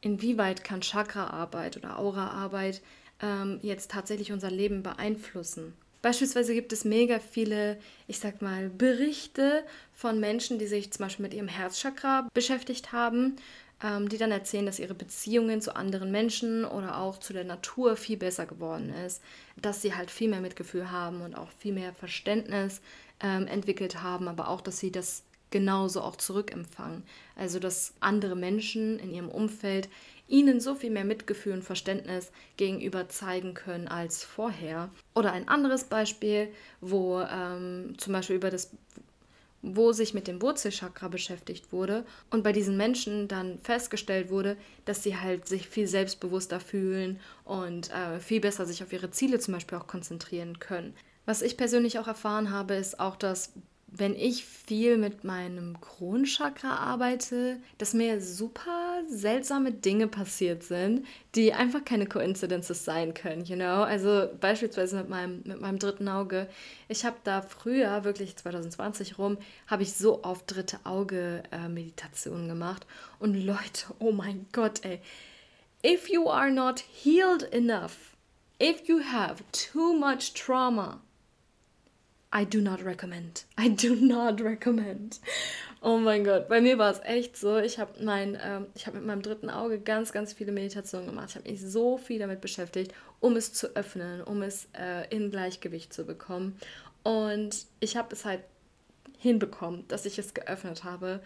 inwieweit 0.00 0.64
kann 0.64 0.82
Chakraarbeit 0.82 1.76
oder 1.76 1.98
Auraarbeit 1.98 2.82
ähm, 3.22 3.58
jetzt 3.62 3.90
tatsächlich 3.90 4.32
unser 4.32 4.50
Leben 4.50 4.82
beeinflussen. 4.82 5.74
Beispielsweise 6.02 6.54
gibt 6.54 6.72
es 6.72 6.84
mega 6.84 7.18
viele, 7.18 7.78
ich 8.06 8.18
sag 8.18 8.40
mal, 8.40 8.70
Berichte 8.70 9.64
von 9.92 10.18
Menschen, 10.18 10.58
die 10.58 10.66
sich 10.66 10.90
zum 10.92 11.04
Beispiel 11.04 11.24
mit 11.24 11.34
ihrem 11.34 11.48
Herzchakra 11.48 12.26
beschäftigt 12.32 12.92
haben, 12.92 13.36
ähm, 13.82 14.08
die 14.08 14.16
dann 14.16 14.30
erzählen, 14.30 14.64
dass 14.64 14.78
ihre 14.78 14.94
Beziehungen 14.94 15.60
zu 15.60 15.76
anderen 15.76 16.10
Menschen 16.10 16.64
oder 16.64 16.98
auch 16.98 17.18
zu 17.18 17.34
der 17.34 17.44
Natur 17.44 17.96
viel 17.96 18.16
besser 18.16 18.46
geworden 18.46 18.94
ist, 19.06 19.22
dass 19.60 19.82
sie 19.82 19.94
halt 19.94 20.10
viel 20.10 20.30
mehr 20.30 20.40
Mitgefühl 20.40 20.90
haben 20.90 21.20
und 21.20 21.34
auch 21.34 21.50
viel 21.58 21.74
mehr 21.74 21.92
Verständnis 21.92 22.80
ähm, 23.22 23.46
entwickelt 23.46 24.02
haben, 24.02 24.28
aber 24.28 24.48
auch, 24.48 24.62
dass 24.62 24.78
sie 24.78 24.90
das 24.90 25.24
genauso 25.50 26.00
auch 26.02 26.16
zurückempfangen. 26.16 27.02
Also 27.36 27.58
dass 27.58 27.94
andere 28.00 28.36
Menschen 28.36 28.98
in 28.98 29.12
ihrem 29.12 29.28
Umfeld 29.28 29.88
ihnen 30.28 30.60
so 30.60 30.74
viel 30.74 30.90
mehr 30.90 31.04
Mitgefühl 31.04 31.54
und 31.54 31.64
Verständnis 31.64 32.30
gegenüber 32.56 33.08
zeigen 33.08 33.54
können 33.54 33.88
als 33.88 34.22
vorher. 34.22 34.90
Oder 35.14 35.32
ein 35.32 35.48
anderes 35.48 35.84
Beispiel, 35.84 36.48
wo 36.80 37.20
ähm, 37.20 37.94
zum 37.98 38.12
Beispiel 38.12 38.36
über 38.36 38.50
das 38.50 38.70
wo 39.62 39.92
sich 39.92 40.14
mit 40.14 40.26
dem 40.26 40.40
Wurzelchakra 40.40 41.08
beschäftigt 41.08 41.72
wurde 41.72 42.06
und 42.30 42.42
bei 42.42 42.52
diesen 42.52 42.76
Menschen 42.76 43.28
dann 43.28 43.58
festgestellt 43.62 44.30
wurde, 44.30 44.56
dass 44.86 45.02
sie 45.02 45.18
halt 45.18 45.46
sich 45.46 45.68
viel 45.68 45.86
selbstbewusster 45.86 46.60
fühlen 46.60 47.20
und 47.44 47.90
äh, 47.90 48.20
viel 48.20 48.40
besser 48.40 48.64
sich 48.64 48.82
auf 48.82 48.92
ihre 48.92 49.10
Ziele 49.10 49.38
zum 49.38 49.54
Beispiel 49.54 49.76
auch 49.76 49.86
konzentrieren 49.86 50.58
können. 50.60 50.94
Was 51.26 51.42
ich 51.42 51.56
persönlich 51.58 51.98
auch 51.98 52.08
erfahren 52.08 52.50
habe, 52.50 52.74
ist 52.74 52.98
auch, 52.98 53.16
dass 53.16 53.52
wenn 53.92 54.14
ich 54.14 54.44
viel 54.44 54.96
mit 54.96 55.24
meinem 55.24 55.80
Kronchakra 55.80 56.76
arbeite, 56.76 57.58
dass 57.78 57.92
mir 57.92 58.20
super 58.20 59.02
seltsame 59.08 59.72
Dinge 59.72 60.06
passiert 60.06 60.62
sind, 60.62 61.06
die 61.34 61.52
einfach 61.52 61.84
keine 61.84 62.06
Coincidences 62.06 62.84
sein 62.84 63.14
können, 63.14 63.44
you 63.44 63.56
know? 63.56 63.82
Also 63.82 64.28
beispielsweise 64.40 64.96
mit 64.96 65.08
meinem, 65.08 65.42
mit 65.44 65.60
meinem 65.60 65.78
dritten 65.78 66.08
Auge. 66.08 66.48
Ich 66.88 67.04
habe 67.04 67.16
da 67.24 67.42
früher, 67.42 68.04
wirklich 68.04 68.36
2020 68.36 69.18
rum, 69.18 69.38
habe 69.66 69.82
ich 69.82 69.92
so 69.92 70.22
oft 70.22 70.44
dritte 70.46 70.78
Auge-Meditationen 70.84 72.46
äh, 72.46 72.48
gemacht. 72.48 72.86
Und 73.18 73.34
Leute, 73.34 73.86
oh 73.98 74.12
mein 74.12 74.46
Gott, 74.52 74.84
ey. 74.84 75.00
If 75.84 76.08
you 76.08 76.28
are 76.28 76.50
not 76.50 76.80
healed 76.80 77.42
enough, 77.52 78.14
if 78.60 78.88
you 78.88 79.00
have 79.00 79.42
too 79.50 79.94
much 79.94 80.34
trauma, 80.34 81.00
I 82.32 82.44
do 82.44 82.60
not 82.60 82.84
recommend. 82.84 83.44
I 83.58 83.68
do 83.68 83.94
not 83.96 84.40
recommend. 84.40 85.18
Oh 85.82 85.96
mein 85.96 86.24
Gott, 86.24 86.48
bei 86.48 86.60
mir 86.60 86.78
war 86.78 86.92
es 86.92 87.00
echt 87.00 87.36
so. 87.36 87.56
Ich 87.58 87.78
habe 87.78 88.04
mein, 88.04 88.38
ähm, 88.40 88.66
ich 88.74 88.86
mit 88.92 89.04
meinem 89.04 89.22
dritten 89.22 89.50
Auge 89.50 89.80
ganz, 89.80 90.12
ganz 90.12 90.32
viele 90.32 90.52
Meditationen 90.52 91.06
gemacht. 91.06 91.30
Ich 91.30 91.36
habe 91.36 91.50
mich 91.50 91.60
so 91.60 91.96
viel 91.96 92.18
damit 92.18 92.40
beschäftigt, 92.40 92.94
um 93.18 93.34
es 93.34 93.52
zu 93.52 93.74
öffnen, 93.74 94.22
um 94.22 94.42
es 94.42 94.68
äh, 94.78 95.08
in 95.08 95.30
Gleichgewicht 95.30 95.92
zu 95.92 96.04
bekommen. 96.04 96.56
Und 97.02 97.66
ich 97.80 97.96
habe 97.96 98.14
es 98.14 98.24
halt 98.24 98.42
hinbekommen, 99.18 99.88
dass 99.88 100.06
ich 100.06 100.18
es 100.18 100.34
geöffnet 100.34 100.84
habe. 100.84 101.20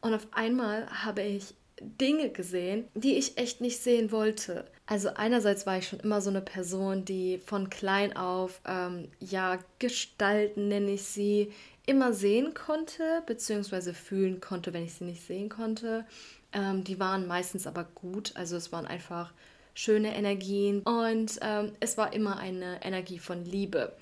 Und 0.00 0.14
auf 0.14 0.26
einmal 0.32 0.88
habe 1.04 1.22
ich 1.22 1.54
Dinge 1.80 2.30
gesehen, 2.30 2.88
die 2.94 3.16
ich 3.16 3.36
echt 3.36 3.60
nicht 3.60 3.78
sehen 3.82 4.10
wollte. 4.10 4.64
Also 4.86 5.10
einerseits 5.14 5.66
war 5.66 5.78
ich 5.78 5.88
schon 5.88 6.00
immer 6.00 6.20
so 6.20 6.30
eine 6.30 6.40
Person, 6.40 7.04
die 7.04 7.38
von 7.38 7.68
klein 7.70 8.16
auf, 8.16 8.60
ähm, 8.66 9.08
ja, 9.20 9.58
Gestalten 9.78 10.68
nenne 10.68 10.92
ich 10.92 11.02
sie, 11.02 11.52
immer 11.84 12.12
sehen 12.12 12.54
konnte, 12.54 13.22
beziehungsweise 13.26 13.94
fühlen 13.94 14.40
konnte, 14.40 14.72
wenn 14.72 14.84
ich 14.84 14.94
sie 14.94 15.04
nicht 15.04 15.26
sehen 15.26 15.48
konnte. 15.48 16.04
Ähm, 16.52 16.82
die 16.84 16.98
waren 16.98 17.26
meistens 17.26 17.66
aber 17.66 17.84
gut, 17.84 18.32
also 18.34 18.56
es 18.56 18.72
waren 18.72 18.86
einfach 18.86 19.32
schöne 19.74 20.16
Energien 20.16 20.80
und 20.82 21.38
ähm, 21.42 21.72
es 21.80 21.98
war 21.98 22.12
immer 22.12 22.38
eine 22.38 22.82
Energie 22.82 23.18
von 23.18 23.44
Liebe. 23.44 23.92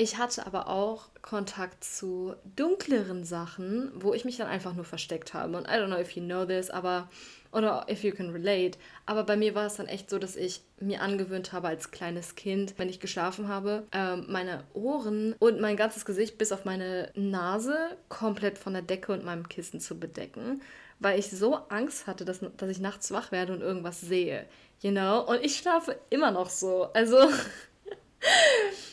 Ich 0.00 0.16
hatte 0.16 0.46
aber 0.46 0.68
auch 0.68 1.08
Kontakt 1.20 1.84
zu 1.84 2.34
dunkleren 2.56 3.22
Sachen, 3.22 3.92
wo 3.94 4.14
ich 4.14 4.24
mich 4.24 4.38
dann 4.38 4.46
einfach 4.46 4.72
nur 4.72 4.86
versteckt 4.86 5.34
habe. 5.34 5.58
Und 5.58 5.66
I 5.66 5.72
don't 5.72 5.88
know 5.88 5.98
if 5.98 6.12
you 6.12 6.22
know 6.22 6.46
this, 6.46 6.70
aber 6.70 7.10
oder 7.52 7.84
if 7.86 8.02
you 8.02 8.10
can 8.10 8.30
relate. 8.30 8.78
Aber 9.04 9.24
bei 9.24 9.36
mir 9.36 9.54
war 9.54 9.66
es 9.66 9.76
dann 9.76 9.88
echt 9.88 10.08
so, 10.08 10.18
dass 10.18 10.36
ich 10.36 10.62
mir 10.80 11.02
angewöhnt 11.02 11.52
habe 11.52 11.68
als 11.68 11.90
kleines 11.90 12.34
Kind, 12.34 12.78
wenn 12.78 12.88
ich 12.88 12.98
geschlafen 12.98 13.48
habe, 13.48 13.86
ähm, 13.92 14.24
meine 14.26 14.64
Ohren 14.72 15.34
und 15.38 15.60
mein 15.60 15.76
ganzes 15.76 16.06
Gesicht 16.06 16.38
bis 16.38 16.50
auf 16.50 16.64
meine 16.64 17.12
Nase 17.14 17.76
komplett 18.08 18.56
von 18.56 18.72
der 18.72 18.80
Decke 18.80 19.12
und 19.12 19.22
meinem 19.22 19.50
Kissen 19.50 19.80
zu 19.80 20.00
bedecken, 20.00 20.62
weil 20.98 21.18
ich 21.18 21.28
so 21.28 21.56
Angst 21.68 22.06
hatte, 22.06 22.24
dass, 22.24 22.40
dass 22.56 22.70
ich 22.70 22.80
nachts 22.80 23.12
wach 23.12 23.32
werde 23.32 23.52
und 23.52 23.60
irgendwas 23.60 24.00
sehe. 24.00 24.46
You 24.80 24.92
know? 24.92 25.20
Und 25.28 25.44
ich 25.44 25.58
schlafe 25.58 26.00
immer 26.08 26.30
noch 26.30 26.48
so. 26.48 26.84
Also. 26.94 27.18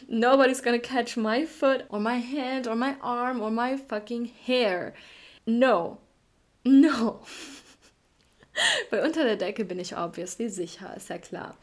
Nobody's 0.07 0.61
gonna 0.61 0.79
catch 0.79 1.17
my 1.17 1.45
foot 1.45 1.85
or 1.89 1.99
my 1.99 2.17
hand 2.17 2.67
or 2.67 2.75
my 2.75 2.95
arm 3.01 3.41
or 3.41 3.51
my 3.51 3.77
fucking 3.77 4.25
hair. 4.45 4.93
No. 5.45 5.99
No. 6.63 7.21
Weil 8.89 9.03
unter 9.03 9.23
der 9.23 9.35
Decke 9.37 9.65
bin 9.65 9.79
ich 9.79 9.95
obviously 9.95 10.49
sicher, 10.49 10.93
ist 10.95 11.09
ja 11.09 11.17
klar. 11.17 11.55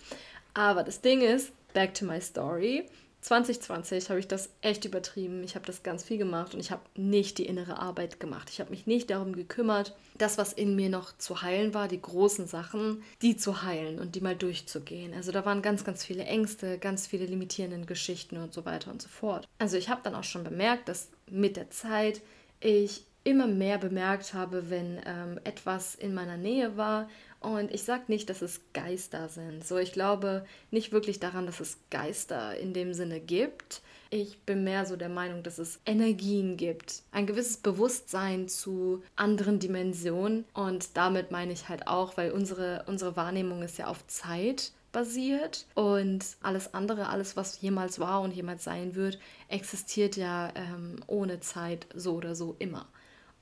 Aber 0.55 0.85
das 0.85 1.01
Ding 1.01 1.23
ist, 1.23 1.53
back 1.73 1.95
to 1.95 2.05
my 2.05 2.21
story. 2.21 2.89
2020 3.25 4.11
habe 4.11 4.21
ich 4.21 4.29
das 4.29 4.51
echt 4.61 4.85
übertrieben. 4.85 5.43
Ich 5.45 5.55
habe 5.55 5.65
das 5.65 5.83
ganz 5.83 6.05
viel 6.05 6.19
gemacht 6.19 6.53
und 6.53 6.61
ich 6.61 6.71
habe 6.71 6.83
nicht 6.95 7.39
die 7.39 7.47
innere 7.47 7.79
Arbeit 7.79 8.21
gemacht. 8.21 8.51
Ich 8.51 8.61
habe 8.61 8.69
mich 8.69 8.87
nicht 8.87 9.09
darum 9.09 9.35
gekümmert, 9.35 9.97
das, 10.19 10.37
was 10.37 10.53
in 10.53 10.77
mir 10.77 10.91
noch 10.91 11.17
zu 11.17 11.41
heilen 11.41 11.73
war, 11.73 11.89
die 11.89 12.03
großen 12.03 12.47
Sachen, 12.47 13.03
die 13.23 13.39
zu 13.39 13.63
heilen 13.63 13.99
und 13.99 14.15
die 14.15 14.21
mal 14.21 14.37
durchzugehen. 14.37 15.15
Also 15.15 15.33
da 15.33 15.47
waren 15.47 15.63
ganz, 15.63 15.85
ganz 15.85 16.05
viele 16.05 16.25
Ängste, 16.25 16.79
ganz 16.79 17.07
viele 17.07 17.25
limitierende 17.25 17.87
Geschichten 17.87 18.37
und 18.37 18.53
so 18.53 18.67
weiter 18.67 18.91
und 18.91 19.01
so 19.01 19.09
fort. 19.09 19.49
Also 19.59 19.79
ich 19.79 19.89
habe 19.89 20.03
dann 20.05 20.15
auch 20.15 20.25
schon 20.25 20.45
bemerkt, 20.45 20.91
dass 20.91 21.09
mit 21.31 21.57
der 21.57 21.71
Zeit 21.71 22.21
ich 22.61 23.07
immer 23.25 23.47
mehr 23.47 23.79
bemerkt 23.79 24.35
habe, 24.35 24.69
wenn 24.69 25.01
ähm, 25.07 25.41
etwas 25.45 25.95
in 25.95 26.13
meiner 26.13 26.37
Nähe 26.37 26.77
war 26.77 27.09
und 27.45 27.73
ich 27.73 27.85
sage 27.85 28.05
nicht, 28.09 28.31
dass 28.31 28.43
es 28.43 28.61
Geister 28.73 29.29
sind. 29.29 29.67
So, 29.67 29.77
ich 29.77 29.93
glaube 29.93 30.47
nicht 30.71 30.93
wirklich 30.93 31.21
daran, 31.21 31.47
dass 31.47 31.61
es 31.61 31.79
Geister 31.91 32.57
in 32.57 32.73
dem 32.73 32.95
Sinne 32.95 33.21
gibt. 33.21 33.83
Ich 34.11 34.39
bin 34.43 34.65
mehr 34.65 34.87
so 34.87 34.97
der 34.97 35.09
Meinung, 35.09 35.43
dass 35.43 35.59
es 35.59 35.81
Energien 35.85 36.57
gibt. 36.57 37.03
Ein 37.13 37.27
gewisses 37.27 37.59
Bewusstsein 37.59 38.49
zu 38.49 39.03
anderen 39.17 39.59
Dimensionen. 39.59 40.45
Und 40.55 40.97
damit 40.97 41.31
meine 41.31 41.53
ich 41.53 41.69
halt 41.69 41.87
auch, 41.87 42.17
weil 42.17 42.31
unsere, 42.33 42.85
unsere 42.87 43.17
Wahrnehmung 43.17 43.63
ist 43.63 43.77
ja 43.77 43.89
auf 43.89 44.07
Zeit 44.07 44.73
basiert 44.93 45.67
und 45.75 46.25
alles 46.41 46.73
andere, 46.73 47.09
alles 47.09 47.37
was 47.37 47.61
jemals 47.61 47.99
war 47.99 48.23
und 48.23 48.33
jemals 48.33 48.65
sein 48.65 48.95
wird, 48.95 49.19
existiert 49.49 50.17
ja 50.17 50.51
ähm, 50.55 50.97
ohne 51.09 51.41
Zeit 51.41 51.87
so 51.95 52.15
oder 52.15 52.35
so 52.35 52.57
immer. 52.59 52.87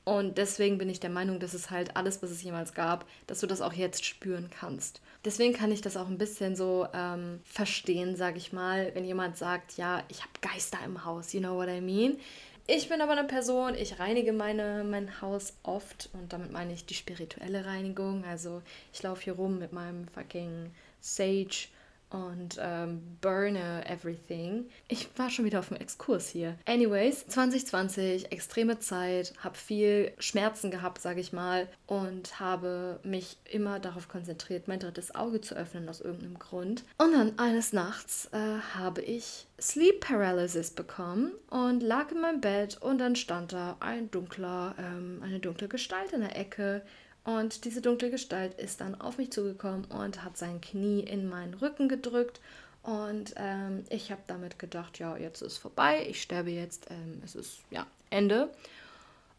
Und 0.05 0.37
deswegen 0.37 0.79
bin 0.79 0.89
ich 0.89 0.99
der 0.99 1.11
Meinung, 1.11 1.39
dass 1.39 1.55
es 1.55 1.71
halt 1.71 1.97
alles, 1.97 2.23
was 2.23 2.31
es 2.31 2.43
jemals 2.43 2.75
gab, 2.75 3.07
dass 3.29 3.41
du 3.41 3.47
das 3.47 3.61
auch 3.61 3.73
jetzt 3.73 4.05
spüren 4.05 4.51
kannst. 4.51 5.01
Deswegen 5.25 5.53
kann 5.53 5.71
ich 5.71 5.81
das 5.81 5.97
auch 5.97 6.09
ein 6.09 6.19
bisschen 6.19 6.57
so 6.57 6.89
ähm, 6.93 7.39
verstehen, 7.45 8.17
sage 8.17 8.39
ich 8.39 8.53
mal, 8.53 8.91
wenn 8.95 9.05
jemand 9.05 9.37
sagt, 9.37 9.77
ja, 9.77 10.03
ich 10.09 10.21
habe 10.21 10.33
Geister 10.41 10.79
im 10.85 11.05
Haus, 11.05 11.33
you 11.33 11.41
know 11.41 11.55
what 11.55 11.69
I 11.69 11.81
mean? 11.81 12.19
Ich 12.67 12.89
bin 12.89 13.01
aber 13.01 13.13
eine 13.13 13.25
Person, 13.25 13.75
ich 13.75 13.99
reinige 13.99 14.33
meine, 14.33 14.85
mein 14.85 15.21
Haus 15.21 15.55
oft 15.63 16.11
und 16.13 16.33
damit 16.33 16.53
meine 16.53 16.73
ich 16.73 16.87
die 16.87 16.95
spirituelle 16.95 17.65
Reinigung. 17.65 18.25
Also 18.25 18.63
ich 18.93 19.03
laufe 19.03 19.23
hier 19.23 19.35
rum 19.35 19.59
mit 19.59 19.73
meinem 19.73 20.09
fucking 20.09 20.73
Sage 21.01 21.69
und 22.13 22.59
ähm, 22.61 23.17
burne 23.21 23.85
everything. 23.89 24.67
Ich 24.89 25.09
war 25.17 25.31
schon 25.31 25.45
wieder 25.45 25.59
auf 25.59 25.69
dem 25.69 25.79
Exkurs 25.79 26.29
hier. 26.29 26.57
Anyways, 26.67 27.27
2020, 27.29 28.31
extreme 28.31 28.79
Zeit, 28.79 29.33
habe 29.39 29.57
viel 29.57 30.13
Schmerzen 30.19 30.71
gehabt, 30.71 31.01
sage 31.01 31.21
ich 31.21 31.33
mal, 31.33 31.69
und 31.87 32.39
habe 32.39 33.01
mich 33.03 33.39
immer 33.51 33.81
darauf 33.81 34.09
konzentriert, 34.09 34.69
mein 34.69 34.81
drittes 34.81 35.15
Auge 35.15 35.41
zu 35.41 35.55
öffnen 35.55 35.89
aus 35.89 36.01
irgendeinem 36.01 36.39
Grund. 36.39 36.85
Und 36.99 37.13
dann 37.13 37.39
eines 37.39 37.73
Nachts 37.73 38.29
äh, 38.33 38.39
habe 38.75 39.01
ich 39.03 39.47
Sleep 39.61 40.01
Paralysis 40.01 40.73
bekommen 40.73 41.33
und 41.49 41.83
lag 41.83 42.11
in 42.11 42.21
meinem 42.21 42.41
Bett 42.41 42.79
und 42.81 42.99
dann 42.99 43.17
stand 43.17 43.53
da 43.53 43.77
ein 43.81 44.11
dunkler, 44.11 44.75
ähm, 44.79 45.21
eine 45.23 45.39
dunkle 45.39 45.69
Gestalt 45.69 46.13
in 46.13 46.21
der 46.21 46.37
Ecke 46.37 46.83
und 47.25 47.65
diese 47.65 47.81
dunkle 47.81 48.11
Gestalt 48.11 48.55
ist 48.55 48.81
dann 48.81 49.01
auf 49.01 49.19
mich 49.19 49.31
zugekommen 49.31 49.85
und 49.85 50.25
hat 50.25 50.37
sein 50.37 50.61
Knie 50.61 51.01
in 51.01 51.29
meinen 51.29 51.55
Rücken 51.55 51.89
gedrückt. 51.89 52.41
Und 52.83 53.35
ähm, 53.37 53.85
ich 53.91 54.11
habe 54.11 54.23
damit 54.27 54.59
gedacht, 54.59 54.99
ja, 54.99 55.17
jetzt 55.17 55.41
ist 55.41 55.59
vorbei, 55.59 56.05
ich 56.09 56.21
sterbe 56.21 56.51
jetzt, 56.51 56.91
ähm, 56.91 57.23
es 57.25 57.37
ist 57.37 57.59
ja 57.71 57.87
Ende. 58.11 58.51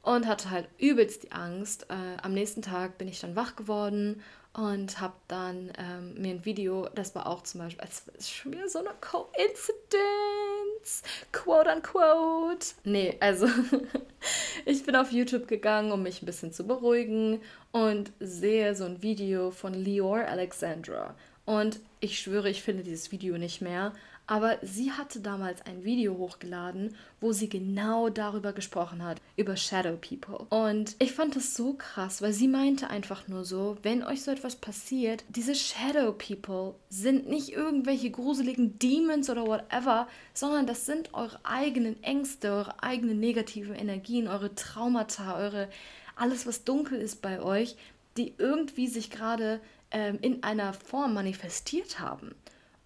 Und 0.01 0.27
hatte 0.27 0.49
halt 0.49 0.67
übelst 0.79 1.23
die 1.23 1.31
Angst. 1.31 1.87
Äh, 1.89 2.21
am 2.21 2.33
nächsten 2.33 2.61
Tag 2.61 2.97
bin 2.97 3.07
ich 3.07 3.19
dann 3.19 3.35
wach 3.35 3.55
geworden 3.55 4.21
und 4.53 5.01
habe 5.01 5.15
dann 5.27 5.71
ähm, 5.77 6.21
mir 6.21 6.31
ein 6.31 6.45
Video, 6.45 6.87
das 6.93 7.15
war 7.15 7.27
auch 7.27 7.41
zum 7.41 7.61
Beispiel, 7.61 7.87
es 7.87 8.07
ist 8.17 8.31
schon 8.31 8.51
wieder 8.51 8.69
so 8.69 8.79
eine 8.79 8.91
Coincidence, 9.01 11.01
quote 11.31 11.71
unquote. 11.71 12.67
Nee, 12.83 13.17
also 13.19 13.47
ich 14.65 14.85
bin 14.85 14.95
auf 14.95 15.11
YouTube 15.11 15.47
gegangen, 15.47 15.91
um 15.91 16.03
mich 16.03 16.21
ein 16.21 16.27
bisschen 16.27 16.53
zu 16.53 16.67
beruhigen 16.67 17.41
und 17.71 18.11
sehe 18.19 18.75
so 18.75 18.85
ein 18.85 19.01
Video 19.01 19.49
von 19.49 19.73
Lior 19.73 20.19
Alexandra. 20.19 21.15
Und 21.45 21.79
ich 21.99 22.19
schwöre, 22.19 22.49
ich 22.49 22.61
finde 22.61 22.83
dieses 22.83 23.11
Video 23.11 23.37
nicht 23.37 23.61
mehr, 23.61 23.93
aber 24.25 24.57
sie 24.61 24.91
hatte 24.91 25.19
damals 25.19 25.61
ein 25.65 25.83
Video 25.83 26.17
hochgeladen, 26.17 26.95
wo 27.19 27.33
sie 27.33 27.49
genau 27.49 28.09
darüber 28.09 28.53
gesprochen 28.53 29.03
hat, 29.03 29.21
über 29.35 29.57
Shadow 29.57 29.97
People. 29.97 30.45
Und 30.49 30.95
ich 30.99 31.11
fand 31.11 31.35
das 31.35 31.55
so 31.55 31.73
krass, 31.73 32.21
weil 32.21 32.33
sie 32.33 32.47
meinte 32.47 32.89
einfach 32.89 33.27
nur 33.27 33.43
so, 33.43 33.77
wenn 33.83 34.03
euch 34.03 34.23
so 34.23 34.31
etwas 34.31 34.55
passiert, 34.55 35.23
diese 35.29 35.55
Shadow 35.55 36.13
People 36.13 36.75
sind 36.89 37.27
nicht 37.27 37.53
irgendwelche 37.53 38.11
gruseligen 38.11 38.79
Demons 38.79 39.29
oder 39.29 39.45
whatever, 39.45 40.07
sondern 40.33 40.67
das 40.67 40.85
sind 40.85 41.13
eure 41.13 41.39
eigenen 41.43 42.01
Ängste, 42.03 42.51
eure 42.51 42.81
eigenen 42.81 43.19
negativen 43.19 43.75
Energien, 43.75 44.27
eure 44.27 44.55
Traumata, 44.55 45.37
eure 45.37 45.69
alles, 46.15 46.45
was 46.45 46.63
dunkel 46.63 46.99
ist 46.99 47.21
bei 47.21 47.41
euch, 47.41 47.75
die 48.17 48.35
irgendwie 48.37 48.87
sich 48.87 49.09
gerade 49.09 49.59
ähm, 49.91 50.19
in 50.21 50.43
einer 50.43 50.73
Form 50.73 51.13
manifestiert 51.13 51.99
haben. 51.99 52.35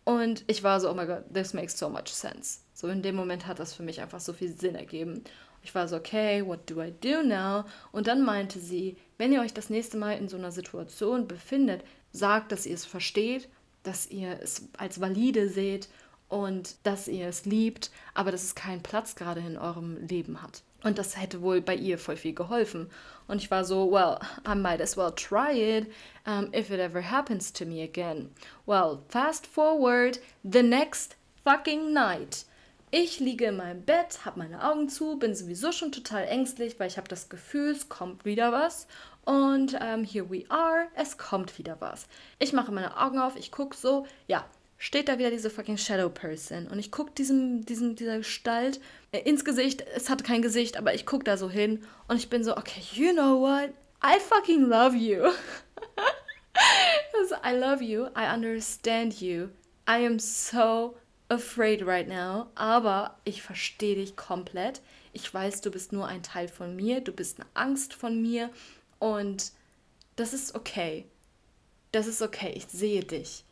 Und 0.07 0.45
ich 0.47 0.63
war 0.63 0.79
so, 0.79 0.89
oh 0.89 0.93
mein 0.93 1.05
Gott, 1.05 1.25
this 1.33 1.53
makes 1.53 1.77
so 1.77 1.89
much 1.89 2.07
sense. 2.07 2.59
So 2.73 2.87
in 2.87 3.01
dem 3.01 3.17
Moment 3.17 3.45
hat 3.45 3.59
das 3.59 3.73
für 3.73 3.83
mich 3.83 3.99
einfach 3.99 4.21
so 4.21 4.31
viel 4.31 4.47
Sinn 4.47 4.75
ergeben. 4.75 5.21
Ich 5.63 5.75
war 5.75 5.85
so, 5.89 5.97
okay, 5.97 6.45
what 6.45 6.61
do 6.69 6.81
I 6.81 6.93
do 7.01 7.21
now? 7.23 7.65
Und 7.91 8.07
dann 8.07 8.23
meinte 8.23 8.57
sie, 8.61 8.95
wenn 9.17 9.33
ihr 9.33 9.41
euch 9.41 9.53
das 9.53 9.69
nächste 9.69 9.97
Mal 9.97 10.13
in 10.13 10.29
so 10.29 10.37
einer 10.37 10.53
Situation 10.53 11.27
befindet, 11.27 11.83
sagt, 12.13 12.53
dass 12.53 12.65
ihr 12.65 12.75
es 12.75 12.85
versteht, 12.85 13.49
dass 13.83 14.09
ihr 14.09 14.39
es 14.41 14.69
als 14.77 15.01
valide 15.01 15.49
seht 15.49 15.89
und 16.29 16.75
dass 16.83 17.09
ihr 17.09 17.27
es 17.27 17.43
liebt, 17.43 17.91
aber 18.13 18.31
dass 18.31 18.45
es 18.45 18.55
keinen 18.55 18.83
Platz 18.83 19.15
gerade 19.15 19.41
in 19.41 19.57
eurem 19.57 19.97
Leben 20.07 20.41
hat. 20.41 20.63
Und 20.87 20.97
das 20.97 21.17
hätte 21.17 21.41
wohl 21.41 21.59
bei 21.59 21.75
ihr 21.75 21.97
voll 21.97 22.15
viel 22.15 22.33
geholfen. 22.33 22.89
Und 23.27 23.41
ich 23.41 23.51
war 23.51 23.65
so, 23.65 23.91
well, 23.91 24.19
I 24.47 24.55
might 24.55 24.79
as 24.79 24.95
well 24.95 25.11
try 25.11 25.51
it 25.51 25.91
um, 26.25 26.47
if 26.53 26.71
it 26.71 26.79
ever 26.79 27.01
happens 27.01 27.51
to 27.51 27.65
me 27.65 27.83
again. 27.83 28.31
Well, 28.65 29.03
fast 29.09 29.45
forward, 29.45 30.19
the 30.49 30.63
next 30.63 31.17
fucking 31.43 31.91
night. 31.91 32.45
Ich 32.89 33.19
liege 33.19 33.47
in 33.47 33.57
meinem 33.57 33.83
Bett, 33.83 34.23
habe 34.23 34.39
meine 34.39 34.63
Augen 34.63 34.87
zu, 34.87 35.19
bin 35.19 35.35
sowieso 35.35 35.73
schon 35.73 35.91
total 35.91 36.23
ängstlich, 36.23 36.79
weil 36.79 36.87
ich 36.87 36.95
habe 36.95 37.09
das 37.09 37.27
Gefühl, 37.27 37.71
es 37.71 37.89
kommt 37.89 38.23
wieder 38.23 38.53
was. 38.53 38.87
Und 39.25 39.73
um, 39.73 40.05
here 40.05 40.29
we 40.29 40.45
are, 40.47 40.87
es 40.95 41.17
kommt 41.17 41.57
wieder 41.57 41.75
was. 41.81 42.07
Ich 42.39 42.53
mache 42.53 42.71
meine 42.71 42.97
Augen 42.97 43.19
auf, 43.19 43.35
ich 43.35 43.51
gucke 43.51 43.75
so, 43.75 44.07
ja, 44.27 44.45
steht 44.77 45.09
da 45.09 45.17
wieder 45.17 45.31
diese 45.31 45.49
fucking 45.49 45.77
Shadow 45.77 46.09
Person 46.09 46.67
und 46.67 46.79
ich 46.79 46.91
gucke 46.91 47.11
diesem, 47.11 47.65
diesem, 47.65 47.95
dieser 47.95 48.17
Gestalt 48.17 48.79
äh, 49.11 49.19
ins 49.19 49.43
Gesicht. 49.43 49.83
Es 49.95 50.09
hat 50.09 50.23
kein 50.23 50.41
Gesicht, 50.41 50.77
aber 50.77 50.93
ich 50.93 51.05
gucke 51.05 51.23
da 51.23 51.37
so 51.37 51.49
hin 51.49 51.83
und 52.07 52.17
ich 52.17 52.29
bin 52.29 52.43
so, 52.43 52.55
okay, 52.55 52.81
you 52.93 53.11
know 53.11 53.39
what? 53.39 53.71
I 54.03 54.19
fucking 54.19 54.61
love 54.61 54.95
you. 54.95 55.31
I 57.43 57.55
love 57.55 57.83
you. 57.83 58.07
I 58.15 58.33
understand 58.33 59.21
you. 59.21 59.49
I 59.87 60.05
am 60.05 60.19
so 60.19 60.95
afraid 61.29 61.81
right 61.85 62.07
now, 62.07 62.47
aber 62.55 63.17
ich 63.23 63.41
verstehe 63.41 63.95
dich 63.95 64.15
komplett. 64.15 64.81
Ich 65.13 65.33
weiß, 65.33 65.61
du 65.61 65.71
bist 65.71 65.93
nur 65.93 66.07
ein 66.07 66.23
Teil 66.23 66.47
von 66.47 66.75
mir, 66.75 67.01
du 67.01 67.11
bist 67.11 67.39
eine 67.39 67.49
Angst 67.53 67.93
von 67.93 68.21
mir 68.21 68.49
und 68.99 69.51
das 70.15 70.33
ist 70.33 70.55
okay. 70.55 71.05
Das 71.91 72.05
ist 72.07 72.21
okay, 72.21 72.51
ich 72.55 72.67
sehe 72.67 73.03
dich. 73.03 73.43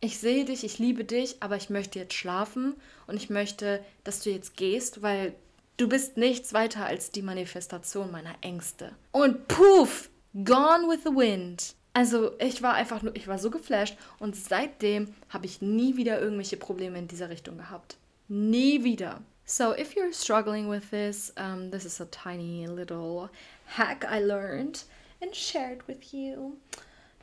Ich 0.00 0.18
sehe 0.18 0.44
dich, 0.44 0.64
ich 0.64 0.78
liebe 0.78 1.04
dich, 1.04 1.36
aber 1.40 1.56
ich 1.56 1.70
möchte 1.70 1.98
jetzt 1.98 2.14
schlafen 2.14 2.74
und 3.06 3.16
ich 3.16 3.30
möchte, 3.30 3.82
dass 4.04 4.20
du 4.20 4.30
jetzt 4.30 4.56
gehst, 4.56 5.02
weil 5.02 5.34
du 5.76 5.88
bist 5.88 6.16
nichts 6.16 6.52
weiter 6.52 6.84
als 6.86 7.10
die 7.10 7.22
Manifestation 7.22 8.10
meiner 8.10 8.34
Ängste. 8.42 8.94
Und 9.12 9.48
puff, 9.48 10.10
gone 10.34 10.88
with 10.88 11.00
the 11.04 11.10
wind. 11.10 11.74
Also 11.94 12.32
ich 12.38 12.62
war 12.62 12.74
einfach 12.74 13.00
nur, 13.00 13.16
ich 13.16 13.26
war 13.26 13.38
so 13.38 13.50
geflasht 13.50 13.96
und 14.18 14.36
seitdem 14.36 15.14
habe 15.30 15.46
ich 15.46 15.62
nie 15.62 15.96
wieder 15.96 16.20
irgendwelche 16.20 16.58
Probleme 16.58 16.98
in 16.98 17.08
dieser 17.08 17.30
Richtung 17.30 17.56
gehabt. 17.56 17.96
Nie 18.28 18.84
wieder. 18.84 19.22
So 19.46 19.72
if 19.72 19.94
you're 19.94 20.12
struggling 20.12 20.68
with 20.68 20.90
this, 20.90 21.32
um, 21.38 21.70
this 21.70 21.86
is 21.86 22.00
a 22.00 22.06
tiny 22.06 22.66
little 22.66 23.30
hack 23.64 24.04
I 24.10 24.20
learned 24.20 24.84
and 25.22 25.34
shared 25.34 25.88
with 25.88 26.12
you. 26.12 26.58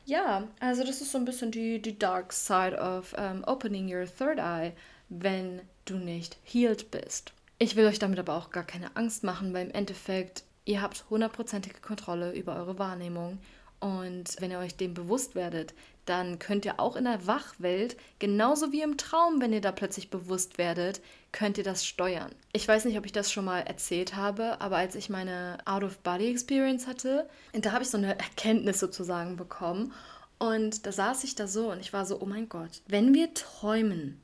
Ja, 0.06 0.48
also 0.60 0.84
das 0.84 1.00
ist 1.00 1.12
so 1.12 1.18
ein 1.18 1.24
bisschen 1.24 1.50
die, 1.50 1.80
die 1.80 1.98
dark 1.98 2.32
side 2.32 2.78
of 2.78 3.14
um, 3.14 3.42
opening 3.44 3.92
your 3.92 4.04
third 4.04 4.38
eye, 4.38 4.72
wenn 5.08 5.62
du 5.86 5.96
nicht 5.96 6.36
healed 6.44 6.90
bist. 6.90 7.32
Ich 7.58 7.76
will 7.76 7.86
euch 7.86 7.98
damit 7.98 8.18
aber 8.18 8.34
auch 8.36 8.50
gar 8.50 8.64
keine 8.64 8.94
Angst 8.96 9.24
machen, 9.24 9.54
weil 9.54 9.66
im 9.66 9.74
Endeffekt 9.74 10.44
ihr 10.66 10.82
habt 10.82 11.04
hundertprozentige 11.08 11.80
Kontrolle 11.80 12.32
über 12.32 12.56
eure 12.56 12.78
Wahrnehmung 12.78 13.38
und 13.84 14.40
wenn 14.40 14.50
ihr 14.50 14.60
euch 14.60 14.76
dem 14.76 14.94
bewusst 14.94 15.34
werdet, 15.34 15.74
dann 16.06 16.38
könnt 16.38 16.64
ihr 16.64 16.80
auch 16.80 16.96
in 16.96 17.04
der 17.04 17.26
Wachwelt, 17.26 17.98
genauso 18.18 18.72
wie 18.72 18.80
im 18.80 18.96
Traum, 18.96 19.42
wenn 19.42 19.52
ihr 19.52 19.60
da 19.60 19.72
plötzlich 19.72 20.08
bewusst 20.08 20.56
werdet, 20.56 21.02
könnt 21.32 21.58
ihr 21.58 21.64
das 21.64 21.84
steuern. 21.84 22.34
Ich 22.54 22.66
weiß 22.66 22.86
nicht, 22.86 22.96
ob 22.96 23.04
ich 23.04 23.12
das 23.12 23.30
schon 23.30 23.44
mal 23.44 23.60
erzählt 23.60 24.16
habe, 24.16 24.58
aber 24.62 24.78
als 24.78 24.94
ich 24.94 25.10
meine 25.10 25.58
Out-of-Body-Experience 25.66 26.86
hatte, 26.86 27.28
da 27.52 27.72
habe 27.72 27.84
ich 27.84 27.90
so 27.90 27.98
eine 27.98 28.18
Erkenntnis 28.18 28.80
sozusagen 28.80 29.36
bekommen. 29.36 29.92
Und 30.38 30.86
da 30.86 30.90
saß 30.90 31.22
ich 31.24 31.34
da 31.34 31.46
so 31.46 31.70
und 31.70 31.80
ich 31.80 31.92
war 31.92 32.06
so, 32.06 32.22
oh 32.22 32.26
mein 32.26 32.48
Gott, 32.48 32.80
wenn 32.88 33.12
wir 33.12 33.34
träumen, 33.34 34.18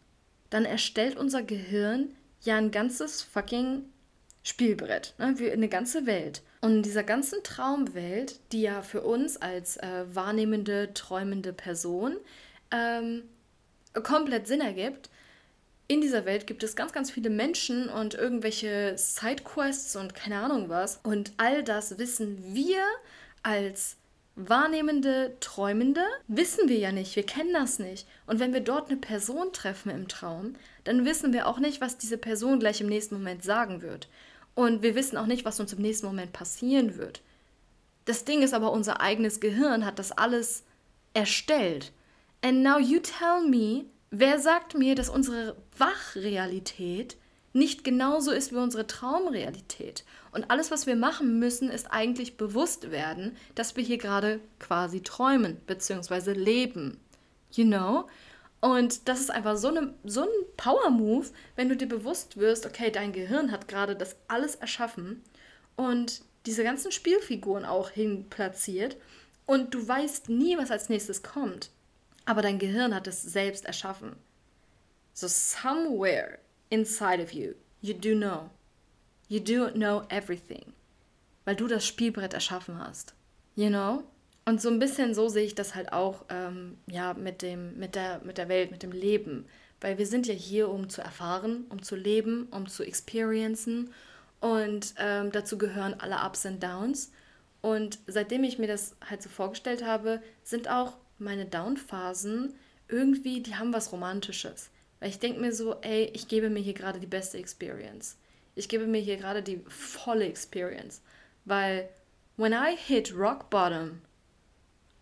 dann 0.49 0.65
erstellt 0.65 1.19
unser 1.19 1.43
Gehirn 1.43 2.09
ja 2.41 2.57
ein 2.57 2.71
ganzes 2.71 3.21
fucking 3.21 3.83
Spielbrett, 4.43 5.13
ne? 5.19 5.37
eine 5.53 5.69
ganze 5.69 6.07
Welt. 6.07 6.41
Und 6.61 6.77
in 6.77 6.83
dieser 6.83 7.05
ganzen 7.05 7.43
Traumwelt, 7.43 8.39
die 8.53 8.63
ja 8.63 8.83
für 8.83 9.01
uns 9.01 9.39
als 9.39 9.79
äh, 9.79 10.05
wahrnehmende, 10.13 10.93
träumende 10.93 11.53
Person 11.53 12.17
ähm, 12.71 13.23
komplett 14.03 14.47
Sinn 14.47 14.61
ergibt, 14.61 15.09
in 15.91 16.01
dieser 16.01 16.25
Welt 16.25 16.47
gibt 16.47 16.63
es 16.63 16.77
ganz, 16.77 16.93
ganz 16.93 17.11
viele 17.11 17.31
Menschen 17.31 17.89
und 17.89 18.15
irgendwelche 18.15 18.97
Sidequests 18.97 19.97
und 19.97 20.15
keine 20.15 20.39
Ahnung 20.39 20.69
was. 20.69 21.01
Und 21.03 21.33
all 21.37 21.65
das 21.65 21.99
wissen 21.99 22.55
wir 22.55 22.81
als 23.43 23.97
wahrnehmende, 24.37 25.37
träumende, 25.41 26.03
wissen 26.29 26.69
wir 26.69 26.79
ja 26.79 26.93
nicht. 26.93 27.17
Wir 27.17 27.27
kennen 27.27 27.53
das 27.53 27.81
nicht. 27.81 28.07
Und 28.27 28.39
wenn 28.39 28.53
wir 28.53 28.61
dort 28.61 28.89
eine 28.89 29.01
Person 29.01 29.53
treffen 29.53 29.91
im 29.91 30.07
Traum, 30.07 30.55
dann 30.85 31.05
wissen 31.05 31.33
wir 31.33 31.49
auch 31.49 31.59
nicht, 31.59 31.81
was 31.81 31.99
diese 31.99 32.19
Person 32.19 32.61
gleich 32.61 32.81
im 32.81 32.89
nächsten 32.89 33.17
Moment 33.17 33.43
sagen 33.43 33.83
wird. 33.83 34.09
Und 34.55 34.83
wir 34.83 34.95
wissen 34.95 35.17
auch 35.17 35.27
nicht, 35.27 35.45
was 35.45 35.61
uns 35.61 35.73
im 35.73 35.83
nächsten 35.83 36.07
Moment 36.07 36.33
passieren 36.33 36.97
wird. 36.97 37.23
Das 38.05 38.25
Ding 38.25 38.43
ist 38.43 38.55
aber, 38.55 38.73
unser 38.73 39.01
eigenes 39.01 39.41
Gehirn 39.41 39.85
hat 39.85 39.99
das 39.99 40.13
alles 40.13 40.65
erstellt. 41.15 41.93
And 42.43 42.63
now 42.63 42.79
you 42.79 43.01
tell 43.01 43.47
me, 43.47 43.85
wer 44.11 44.39
sagt 44.39 44.75
mir, 44.75 44.95
dass 44.95 45.09
unsere 45.09 45.57
Wachrealität 45.77 47.17
nicht 47.53 47.85
genauso 47.85 48.31
ist 48.31 48.53
wie 48.53 48.57
unsere 48.57 48.87
Traumrealität? 48.87 50.05
Und 50.33 50.51
alles, 50.51 50.71
was 50.71 50.87
wir 50.87 50.97
machen 50.97 51.39
müssen, 51.39 51.69
ist 51.69 51.91
eigentlich 51.91 52.37
bewusst 52.37 52.91
werden, 52.91 53.37
dass 53.55 53.77
wir 53.77 53.85
hier 53.85 53.99
gerade 53.99 54.41
quasi 54.59 55.03
träumen 55.03 55.57
bzw. 55.67 56.33
leben. 56.33 56.99
You 57.53 57.65
know? 57.65 58.07
Und 58.61 59.09
das 59.09 59.21
ist 59.21 59.31
einfach 59.31 59.57
so, 59.57 59.69
eine, 59.69 59.95
so 60.05 60.23
ein 60.23 60.29
Power-Move, 60.57 61.29
wenn 61.57 61.69
du 61.69 61.77
dir 61.77 61.89
bewusst 61.89 62.37
wirst, 62.37 62.67
okay, 62.67 62.91
dein 62.91 63.13
Gehirn 63.13 63.51
hat 63.51 63.69
gerade 63.69 63.97
das 63.97 64.17
alles 64.29 64.55
erschaffen 64.57 65.23
und 65.77 66.23
diese 66.47 66.63
ganzen 66.63 66.93
Spielfiguren 66.93 67.65
auch 67.65 67.91
hinplatziert 67.91 68.97
und 69.47 69.75
du 69.75 69.87
weißt 69.87 70.29
nie, 70.29 70.59
was 70.59 70.71
als 70.71 70.89
nächstes 70.89 71.23
kommt. 71.23 71.71
Aber 72.27 72.43
dein 72.43 72.59
Gehirn 72.59 72.95
hat 72.95 73.07
es 73.07 73.23
selbst 73.23 73.65
erschaffen. 73.65 74.17
So 75.15 75.27
somewhere 75.27 76.39
inside 76.69 77.23
of 77.23 77.33
you, 77.33 77.55
you 77.81 77.95
do 77.95 78.15
know. 78.15 78.51
You 79.29 79.41
do 79.41 79.71
know 79.71 80.05
everything. 80.09 80.73
Weil 81.45 81.57
du 81.57 81.67
das 81.67 81.87
Spielbrett 81.87 82.35
erschaffen 82.35 82.79
hast. 82.79 83.15
You 83.55 83.69
know? 83.69 84.05
Und 84.51 84.61
so 84.61 84.69
ein 84.69 84.81
bisschen 84.81 85.15
so 85.15 85.29
sehe 85.29 85.45
ich 85.45 85.55
das 85.55 85.77
halt 85.77 85.93
auch 85.93 86.25
ähm, 86.29 86.77
ja, 86.89 87.15
mit, 87.15 87.41
dem, 87.41 87.79
mit, 87.79 87.95
der, 87.95 88.21
mit 88.25 88.37
der 88.37 88.49
Welt, 88.49 88.73
mit 88.73 88.83
dem 88.83 88.91
Leben. 88.91 89.47
Weil 89.81 89.97
wir 89.97 90.07
sind 90.07 90.27
ja 90.27 90.35
hier, 90.35 90.69
um 90.71 90.89
zu 90.89 91.03
erfahren, 91.03 91.67
um 91.69 91.85
zu 91.85 91.95
leben, 91.95 92.49
um 92.51 92.67
zu 92.67 92.83
experiencen. 92.83 93.95
Und 94.41 94.93
ähm, 94.99 95.31
dazu 95.31 95.57
gehören 95.57 95.95
alle 95.95 96.17
Ups 96.27 96.47
und 96.47 96.61
Downs. 96.61 97.13
Und 97.61 98.01
seitdem 98.09 98.43
ich 98.43 98.59
mir 98.59 98.67
das 98.67 98.97
halt 99.09 99.23
so 99.23 99.29
vorgestellt 99.29 99.85
habe, 99.85 100.21
sind 100.43 100.69
auch 100.69 100.97
meine 101.21 101.47
Down-Phasen 101.47 102.53
irgendwie, 102.89 103.45
die 103.45 103.55
haben 103.55 103.73
was 103.73 103.93
Romantisches. 103.93 104.71
Weil 104.99 105.11
ich 105.11 105.21
denke 105.21 105.41
mir 105.41 105.53
so, 105.53 105.77
ey, 105.83 106.11
ich 106.13 106.27
gebe 106.27 106.51
mir 106.51 106.59
hier 106.59 106.75
gerade 106.75 106.99
die 106.99 107.07
beste 107.07 107.39
Experience. 107.39 108.17
Ich 108.57 108.69
gebe 108.69 108.89
mir 108.89 109.01
hier 109.01 109.17
gerade 109.17 109.45
die 109.45 109.61
volle 109.69 110.25
Experience. 110.25 111.03
Weil 111.45 111.89
when 112.37 112.53
I 112.53 112.75
hit 112.77 113.15
rock 113.17 113.49
bottom, 113.49 114.01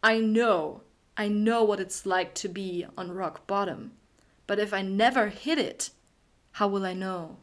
I 0.02 0.20
know, 0.20 0.82
I 1.16 1.28
know 1.28 1.64
what 1.64 1.80
it's 1.80 2.06
like 2.06 2.34
to 2.36 2.48
be 2.48 2.86
on 2.96 3.10
rock 3.12 3.46
bottom. 3.46 3.92
But 4.46 4.58
if 4.58 4.72
I 4.72 4.82
never 4.82 5.28
hit 5.28 5.58
it, 5.58 5.90
how 6.52 6.68
will 6.68 6.84
I 6.84 6.94
know? 6.94 7.36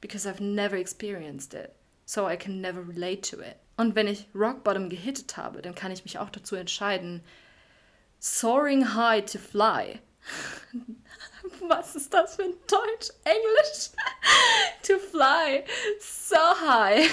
Because 0.00 0.26
I've 0.26 0.40
never 0.40 0.76
experienced 0.76 1.54
it. 1.54 1.74
So 2.06 2.26
I 2.26 2.36
can 2.36 2.60
never 2.60 2.82
relate 2.82 3.22
to 3.24 3.40
it. 3.40 3.58
Und 3.76 3.94
wenn 3.94 4.06
ich 4.06 4.26
Rock 4.34 4.62
Bottom 4.62 4.88
gehittet 4.88 5.36
habe, 5.36 5.62
dann 5.62 5.74
kann 5.74 5.90
ich 5.90 6.04
mich 6.04 6.18
auch 6.18 6.30
dazu 6.30 6.54
entscheiden, 6.54 7.22
soaring 8.20 8.94
high 8.94 9.24
to 9.24 9.38
fly. 9.38 10.00
Was 11.60 11.96
ist 11.96 12.12
das 12.12 12.36
für 12.36 12.44
ein 12.44 12.54
Deutsch? 12.66 13.10
Englisch? 13.24 13.90
to 14.82 14.98
fly 14.98 15.64
so 16.00 16.36
high. 16.36 17.10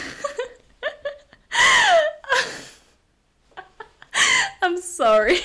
I'm 4.62 4.78
sorry. 4.78 5.38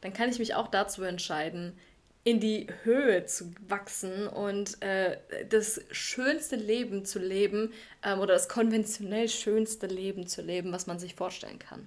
Dann 0.00 0.12
kann 0.12 0.28
ich 0.28 0.38
mich 0.38 0.54
auch 0.54 0.68
dazu 0.68 1.02
entscheiden, 1.02 1.78
in 2.24 2.38
die 2.38 2.68
Höhe 2.84 3.26
zu 3.26 3.52
wachsen 3.68 4.28
und 4.28 4.80
äh, 4.82 5.18
das 5.48 5.80
schönste 5.90 6.56
Leben 6.56 7.04
zu 7.04 7.18
leben 7.18 7.72
ähm, 8.04 8.20
oder 8.20 8.34
das 8.34 8.48
konventionell 8.48 9.28
schönste 9.28 9.86
Leben 9.86 10.26
zu 10.26 10.42
leben, 10.42 10.72
was 10.72 10.86
man 10.86 10.98
sich 10.98 11.14
vorstellen 11.14 11.58
kann. 11.58 11.84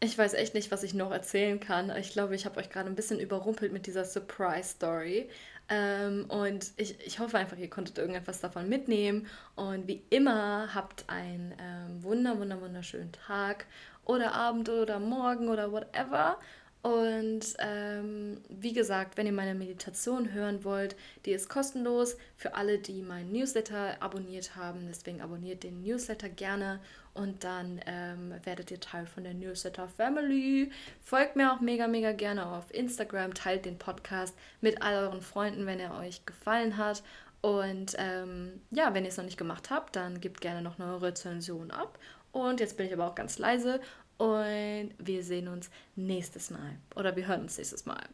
Ich 0.00 0.16
weiß 0.16 0.34
echt 0.34 0.54
nicht, 0.54 0.70
was 0.70 0.84
ich 0.84 0.94
noch 0.94 1.10
erzählen 1.10 1.58
kann. 1.58 1.94
Ich 1.96 2.12
glaube, 2.12 2.34
ich 2.34 2.46
habe 2.46 2.60
euch 2.60 2.70
gerade 2.70 2.88
ein 2.88 2.94
bisschen 2.94 3.18
überrumpelt 3.18 3.72
mit 3.72 3.86
dieser 3.86 4.04
Surprise-Story. 4.04 5.28
Ähm, 5.68 6.26
und 6.28 6.68
ich, 6.76 6.98
ich 7.04 7.18
hoffe 7.18 7.36
einfach, 7.36 7.58
ihr 7.58 7.68
konntet 7.68 7.98
irgendetwas 7.98 8.40
davon 8.40 8.68
mitnehmen. 8.68 9.26
Und 9.54 9.86
wie 9.86 10.02
immer, 10.08 10.72
habt 10.74 11.04
einen 11.08 11.52
ähm, 11.60 12.02
wunder, 12.02 12.38
wunder, 12.38 12.60
wunderschönen 12.60 13.12
Tag 13.12 13.66
oder 14.08 14.34
Abend 14.34 14.68
oder 14.68 14.98
Morgen 14.98 15.48
oder 15.48 15.70
whatever. 15.70 16.38
Und 16.80 17.54
ähm, 17.58 18.40
wie 18.48 18.72
gesagt, 18.72 19.16
wenn 19.16 19.26
ihr 19.26 19.32
meine 19.32 19.54
Meditation 19.54 20.32
hören 20.32 20.64
wollt, 20.64 20.96
die 21.24 21.32
ist 21.32 21.48
kostenlos 21.48 22.16
für 22.36 22.54
alle, 22.54 22.78
die 22.78 23.02
meinen 23.02 23.32
Newsletter 23.32 24.00
abonniert 24.00 24.56
haben. 24.56 24.86
Deswegen 24.88 25.20
abonniert 25.20 25.64
den 25.64 25.82
Newsletter 25.82 26.28
gerne 26.28 26.80
und 27.14 27.42
dann 27.42 27.80
ähm, 27.86 28.32
werdet 28.44 28.70
ihr 28.70 28.80
Teil 28.80 29.06
von 29.06 29.24
der 29.24 29.34
Newsletter 29.34 29.88
Family. 29.88 30.70
Folgt 31.02 31.36
mir 31.36 31.52
auch 31.52 31.60
mega, 31.60 31.88
mega 31.88 32.12
gerne 32.12 32.46
auf 32.46 32.72
Instagram, 32.72 33.34
teilt 33.34 33.64
den 33.64 33.78
Podcast 33.78 34.34
mit 34.60 34.80
all 34.80 35.04
euren 35.04 35.22
Freunden, 35.22 35.66
wenn 35.66 35.80
er 35.80 35.98
euch 35.98 36.24
gefallen 36.24 36.76
hat. 36.76 37.02
Und 37.40 37.96
ähm, 37.98 38.62
ja, 38.70 38.94
wenn 38.94 39.04
ihr 39.04 39.10
es 39.10 39.16
noch 39.16 39.24
nicht 39.24 39.38
gemacht 39.38 39.70
habt, 39.70 39.96
dann 39.96 40.20
gebt 40.20 40.40
gerne 40.40 40.62
noch 40.62 40.78
eine 40.78 41.02
Rezension 41.02 41.70
ab. 41.70 41.98
Und 42.30 42.60
jetzt 42.60 42.76
bin 42.76 42.86
ich 42.86 42.92
aber 42.92 43.06
auch 43.06 43.14
ganz 43.14 43.38
leise 43.38 43.80
und 44.18 44.90
wir 44.98 45.22
sehen 45.22 45.48
uns 45.48 45.70
nächstes 45.96 46.50
Mal. 46.50 46.78
Oder 46.96 47.16
wir 47.16 47.26
hören 47.26 47.42
uns 47.42 47.56
nächstes 47.56 47.86
Mal. 47.86 48.04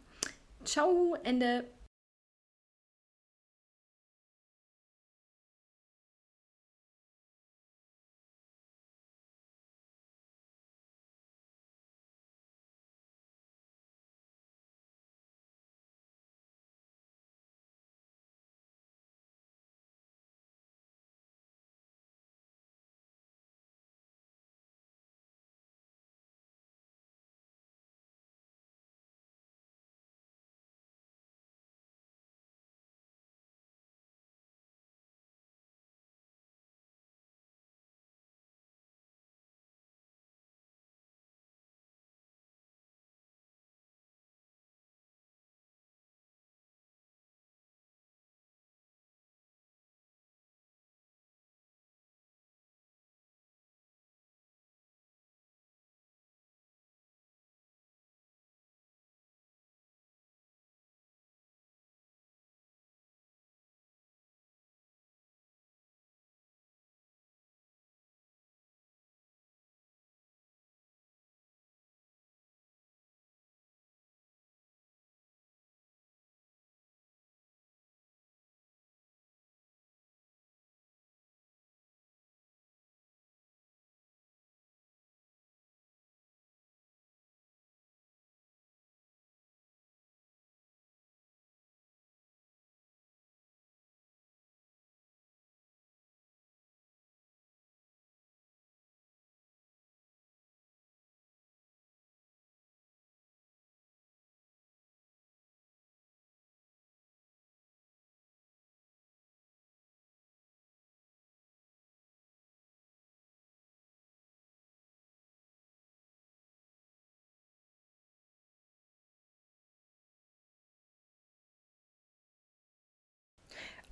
Ciao, 0.64 1.16
Ende. 1.24 1.64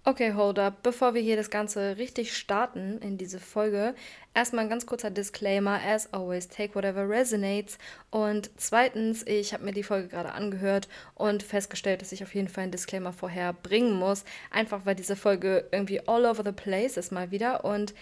Okay, 0.04 0.32
hold 0.34 0.58
up. 0.58 0.82
Bevor 0.82 1.14
wir 1.14 1.22
hier 1.22 1.36
das 1.36 1.48
Ganze 1.48 1.96
richtig 1.96 2.36
starten 2.36 2.98
in 2.98 3.18
diese 3.18 3.38
Folge, 3.38 3.94
erstmal 4.34 4.64
ein 4.64 4.68
ganz 4.68 4.84
kurzer 4.84 5.12
Disclaimer. 5.12 5.78
As 5.86 6.12
always, 6.12 6.48
take 6.48 6.74
whatever 6.74 7.08
resonates. 7.08 7.78
Und 8.10 8.50
zweitens, 8.56 9.24
ich 9.24 9.54
habe 9.54 9.62
mir 9.62 9.70
die 9.70 9.84
Folge 9.84 10.08
gerade 10.08 10.32
angehört 10.32 10.88
und 11.14 11.44
festgestellt, 11.44 12.02
dass 12.02 12.10
ich 12.10 12.24
auf 12.24 12.34
jeden 12.34 12.48
Fall 12.48 12.64
einen 12.64 12.72
Disclaimer 12.72 13.12
vorher 13.12 13.52
bringen 13.52 13.92
muss. 13.92 14.24
Einfach 14.50 14.80
weil 14.84 14.96
diese 14.96 15.14
Folge 15.14 15.68
irgendwie 15.70 16.00
all 16.08 16.26
over 16.26 16.42
the 16.44 16.50
place 16.50 16.96
ist 16.96 17.12
mal 17.12 17.30
wieder. 17.30 17.64
Und 17.64 17.94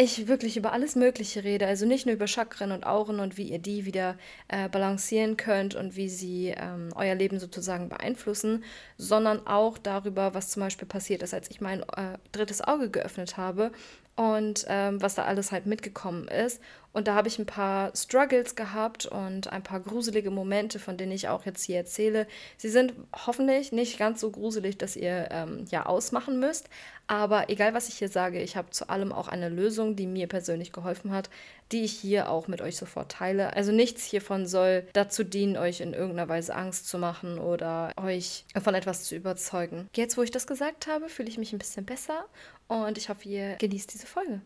ich 0.00 0.28
wirklich 0.28 0.56
über 0.56 0.72
alles 0.72 0.94
Mögliche 0.94 1.42
rede, 1.42 1.66
also 1.66 1.84
nicht 1.84 2.06
nur 2.06 2.14
über 2.14 2.28
Chakren 2.28 2.70
und 2.70 2.86
Auren 2.86 3.18
und 3.18 3.36
wie 3.36 3.50
ihr 3.50 3.58
die 3.58 3.84
wieder 3.84 4.16
äh, 4.46 4.68
balancieren 4.68 5.36
könnt 5.36 5.74
und 5.74 5.96
wie 5.96 6.08
sie 6.08 6.54
ähm, 6.56 6.90
euer 6.94 7.16
Leben 7.16 7.40
sozusagen 7.40 7.88
beeinflussen, 7.88 8.62
sondern 8.96 9.44
auch 9.44 9.76
darüber, 9.76 10.34
was 10.34 10.50
zum 10.50 10.60
Beispiel 10.60 10.86
passiert 10.86 11.24
ist, 11.24 11.34
als 11.34 11.50
ich 11.50 11.60
mein 11.60 11.82
äh, 11.82 12.16
drittes 12.30 12.60
Auge 12.60 12.90
geöffnet 12.90 13.36
habe 13.36 13.72
und 14.18 14.66
ähm, 14.68 15.00
was 15.00 15.14
da 15.14 15.26
alles 15.26 15.52
halt 15.52 15.66
mitgekommen 15.66 16.26
ist. 16.26 16.60
Und 16.92 17.06
da 17.06 17.14
habe 17.14 17.28
ich 17.28 17.38
ein 17.38 17.46
paar 17.46 17.92
Struggles 17.94 18.56
gehabt 18.56 19.06
und 19.06 19.52
ein 19.52 19.62
paar 19.62 19.78
gruselige 19.78 20.32
Momente, 20.32 20.80
von 20.80 20.96
denen 20.96 21.12
ich 21.12 21.28
auch 21.28 21.46
jetzt 21.46 21.62
hier 21.62 21.76
erzähle. 21.76 22.26
Sie 22.56 22.68
sind 22.68 22.94
hoffentlich 23.14 23.70
nicht 23.70 23.96
ganz 23.96 24.20
so 24.20 24.32
gruselig, 24.32 24.76
dass 24.76 24.96
ihr 24.96 25.28
ähm, 25.30 25.66
ja 25.70 25.86
ausmachen 25.86 26.40
müsst. 26.40 26.68
Aber 27.06 27.48
egal, 27.48 27.74
was 27.74 27.88
ich 27.88 27.98
hier 27.98 28.08
sage, 28.08 28.42
ich 28.42 28.56
habe 28.56 28.70
zu 28.70 28.88
allem 28.88 29.12
auch 29.12 29.28
eine 29.28 29.48
Lösung, 29.48 29.94
die 29.94 30.08
mir 30.08 30.26
persönlich 30.26 30.72
geholfen 30.72 31.12
hat, 31.12 31.30
die 31.70 31.84
ich 31.84 31.92
hier 31.92 32.28
auch 32.28 32.48
mit 32.48 32.60
euch 32.60 32.76
sofort 32.76 33.12
teile. 33.12 33.54
Also 33.54 33.70
nichts 33.70 34.04
hiervon 34.04 34.46
soll 34.46 34.84
dazu 34.94 35.22
dienen, 35.22 35.56
euch 35.56 35.80
in 35.80 35.92
irgendeiner 35.92 36.28
Weise 36.28 36.56
Angst 36.56 36.88
zu 36.88 36.98
machen 36.98 37.38
oder 37.38 37.92
euch 37.96 38.44
von 38.60 38.74
etwas 38.74 39.04
zu 39.04 39.14
überzeugen. 39.14 39.88
Jetzt, 39.94 40.18
wo 40.18 40.22
ich 40.22 40.30
das 40.32 40.46
gesagt 40.48 40.88
habe, 40.88 41.08
fühle 41.08 41.28
ich 41.28 41.38
mich 41.38 41.52
ein 41.52 41.58
bisschen 41.58 41.84
besser 41.84 42.24
und 42.68 42.98
ich 42.98 43.08
hoffe, 43.08 43.28
ihr 43.28 43.56
genießt 43.56 43.92
diese 43.92 44.06
Folge. 44.06 44.40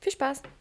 Viel 0.00 0.12
Spaß! 0.12 0.42